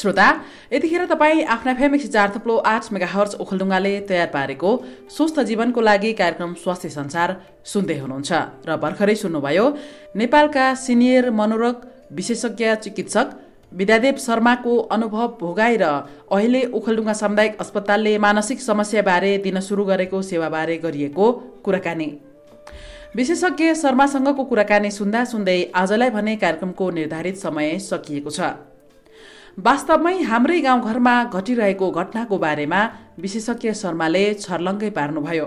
श्रोता 0.00 0.28
यतिखेर 0.72 1.04
तपाईँ 1.06 1.44
आफ्ना 1.54 1.74
फेम 1.78 1.94
एक 1.94 2.02
सय 2.02 2.08
चार 2.08 2.28
थप्लो 2.36 2.56
आठ 2.68 2.92
मेगा 2.92 3.06
हर्च 3.14 3.34
ओखलडुङ्गाले 3.42 3.92
तयार 4.08 4.28
पारेको 4.34 4.70
स्वस्थ 5.16 5.40
जीवनको 5.48 5.80
लागि 5.88 6.12
कार्यक्रम 6.20 6.54
स्वास्थ्य 6.62 6.88
संसार 6.96 7.36
सुन्दै 7.72 7.98
हुनुहुन्छ 7.98 8.30
र 8.68 8.76
भर्खरै 8.84 9.14
सुन्नुभयो 9.22 9.66
नेपालका 10.22 10.66
सिनियर 10.86 11.30
मनोरोग 11.40 11.76
विशेषज्ञ 12.18 12.74
चिकित्सक 12.84 13.36
विद्यादेव 13.72 14.16
शर्माको 14.18 14.76
अनुभव 14.94 15.26
भोगाई 15.40 15.76
र 15.82 15.90
अहिले 16.36 16.62
ओखलडुङ्गा 16.78 17.12
सामुदायिक 17.20 17.60
अस्पतालले 17.60 18.16
मानसिक 18.24 18.60
समस्याबारे 18.60 19.36
दिन 19.44 19.60
सुरु 19.68 19.84
गरेको 19.90 20.22
सेवाबारे 20.30 20.76
गरिएको 20.84 21.26
कुराकानी। 21.64 22.08
विशेषज्ञ 23.16 23.74
शर्मासँगको 23.76 24.44
कुराकानी 24.50 24.90
सुन्दा 24.90 25.24
सुन्दै 25.26 25.60
आजलाई 25.76 26.10
भने 26.10 26.36
कार्यक्रमको 26.42 26.90
निर्धारित 26.98 27.36
समय 27.36 27.78
सकिएको 27.84 28.30
छ। 28.30 28.69
वास्तवमै 29.58 30.16
हाम्रै 30.22 30.60
गाउँघरमा 30.60 31.14
घटिरहेको 31.34 31.90
घटनाको 31.90 32.36
बारेमा 32.38 32.80
विशेषज्ञ 33.18 33.72
शर्माले 33.72 34.22
छर्लङ्गै 34.34 34.90
पार्नुभयो। 34.90 35.46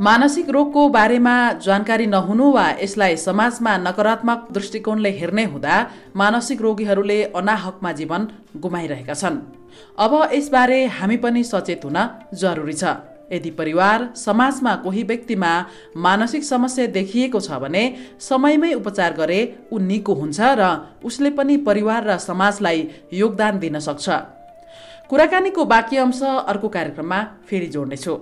मानसिक 0.00 0.48
रोगको 0.50 0.82
बारेमा 0.88 1.34
जानकारी 1.64 2.06
नहुनु 2.06 2.46
वा 2.52 2.66
यसलाई 2.82 3.16
समाजमा 3.16 3.72
नकारात्मक 3.86 4.46
दृष्टिकोणले 4.52 5.10
हेर्ने 5.10 5.44
हुँदा 5.44 5.74
मानसिक 6.16 6.60
रोगीहरूले 6.62 7.18
अनाहकमा 7.40 7.92
जीवन 7.92 8.22
गुमाइरहेका 8.56 9.14
छन्। 9.14 9.36
अब 9.98 10.12
यसबारे 10.32 10.80
हामी 10.96 11.16
पनि 11.16 11.42
सचेत 11.44 11.84
हुन 11.84 11.98
जरुरी 12.34 12.72
छ। 12.72 12.84
यदि 13.32 13.50
परिवार 13.50 14.08
समाजमा 14.16 14.74
कोही 14.84 15.02
व्यक्तिमा 15.02 15.52
मानसिक 15.96 16.44
समस्या 16.44 16.86
देखिएको 16.96 17.40
छ 17.40 17.58
भने 17.62 17.84
समयमै 18.20 18.72
उपचार 18.74 19.12
गरे 19.14 19.40
ऊ 19.72 19.78
निको 19.80 20.14
हुन्छ 20.14 20.40
र 20.58 20.62
उसले 21.04 21.30
पनि 21.30 21.56
परिवार 21.68 22.10
र 22.10 22.18
समाजलाई 22.18 22.88
योगदान 23.12 23.58
दिन 23.58 23.78
सक्छ। 23.78 24.08
कुराकानीको 25.10 25.64
बाँकी 25.64 25.96
अंश 25.96 26.22
अर्को 26.22 26.68
कार्यक्रममा 26.68 27.18
फेरि 27.46 27.66
जोड्नेछु। 27.66 28.14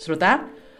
श्रोता 0.00 0.32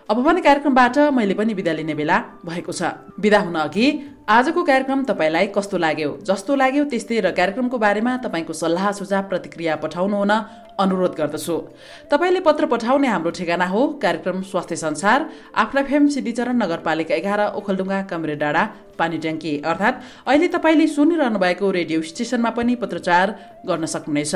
अब 0.08 0.16
भने 0.20 0.40
कार्यक्रमबाट 0.40 0.96
मैले 1.16 1.34
पनि 1.34 1.54
बिदा 1.54 1.72
लिने 1.72 1.94
बेला 1.96 2.16
भएको 2.44 2.72
छ। 2.72 2.92
बिदा 3.16 3.38
हुन 3.40 3.54
अघि 3.56 3.86
आजको 4.28 4.62
कार्यक्रम 4.64 5.02
तपाईँलाई 5.04 5.46
कस्तो 5.52 5.76
लाग्यो? 5.76 6.10
जस्तो 6.24 6.54
लाग्यो 6.56 6.84
त्यस्तै 6.88 7.20
र 7.20 7.30
कार्यक्रमको 7.36 7.76
बारेमा 7.76 8.12
तपाईँको 8.24 8.52
सल्लाह 8.56 8.92
सुझाव 8.96 9.22
प्रतिक्रिया 9.28 9.76
पठाउनु 9.84 10.16
हुन 10.16 10.32
अनुरोध 10.80 11.12
गर्दछु। 11.12 11.56
तपाईँले 12.08 12.40
पत्र 12.40 12.66
पठाउने 12.72 13.08
हाम्रो 13.08 13.30
ठेगाना 13.36 13.66
हो 13.68 13.80
कार्यक्रम 14.00 14.40
स्वास्थ्य 14.48 14.76
संसार 14.76 15.28
आफ्ना 15.54 15.82
फेम 15.84 16.08
सिद्धिचरण 16.08 16.56
नगरपालिका 16.56 17.14
एघार 17.14 17.40
ओखलडुङ्गा 17.52 18.00
कमरे 18.08 18.36
डाँडा 18.40 18.64
पानी 18.98 19.18
ट्याङ्की 19.18 19.52
अर्थात् 19.60 20.00
अहिले 20.26 20.48
तपाईँले 20.56 20.86
सुनिरहनु 20.88 21.38
भएको 21.38 21.70
रेडियो 21.70 22.00
स्टेसनमा 22.02 22.50
पनि 22.56 22.74
पत्रचार 22.80 23.26
गर्न 23.68 23.84
सक्नुहुनेछ। 23.86 24.34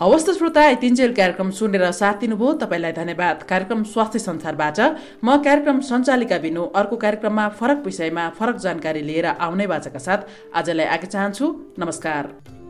हवस् 0.00 0.26
त 0.26 0.30
श्रोता 0.34 0.62
कार्यक्रम 0.82 1.50
सुनेर 1.50 1.84
साथ 1.92 2.14
दिनुभयो। 2.22 2.52
तपाईँलाई 2.62 2.92
धन्यवाद। 2.92 3.42
कार्यक्रम 3.46 3.82
स्वास्थ्य 3.84 4.18
संसारबाट 4.18 4.78
म 5.22 5.36
कार्यक्रम 5.46 5.78
सञ्चालिका 5.80 6.38
बिनु। 6.38 6.62
अर्को 6.74 6.96
कार्यक्रममा 6.96 7.48
फरक 7.60 7.78
विषयमा 7.86 8.28
फरक 8.38 8.56
जानकारी 8.66 9.01
लिएर 9.02 9.26
आउने 9.26 9.66
बाचाका 9.66 9.98
साथ 9.98 10.18
आजलाई 10.54 10.86
आगे 10.86 11.06
चाहन्छु। 11.06 11.46
नमस्कार। 11.78 12.61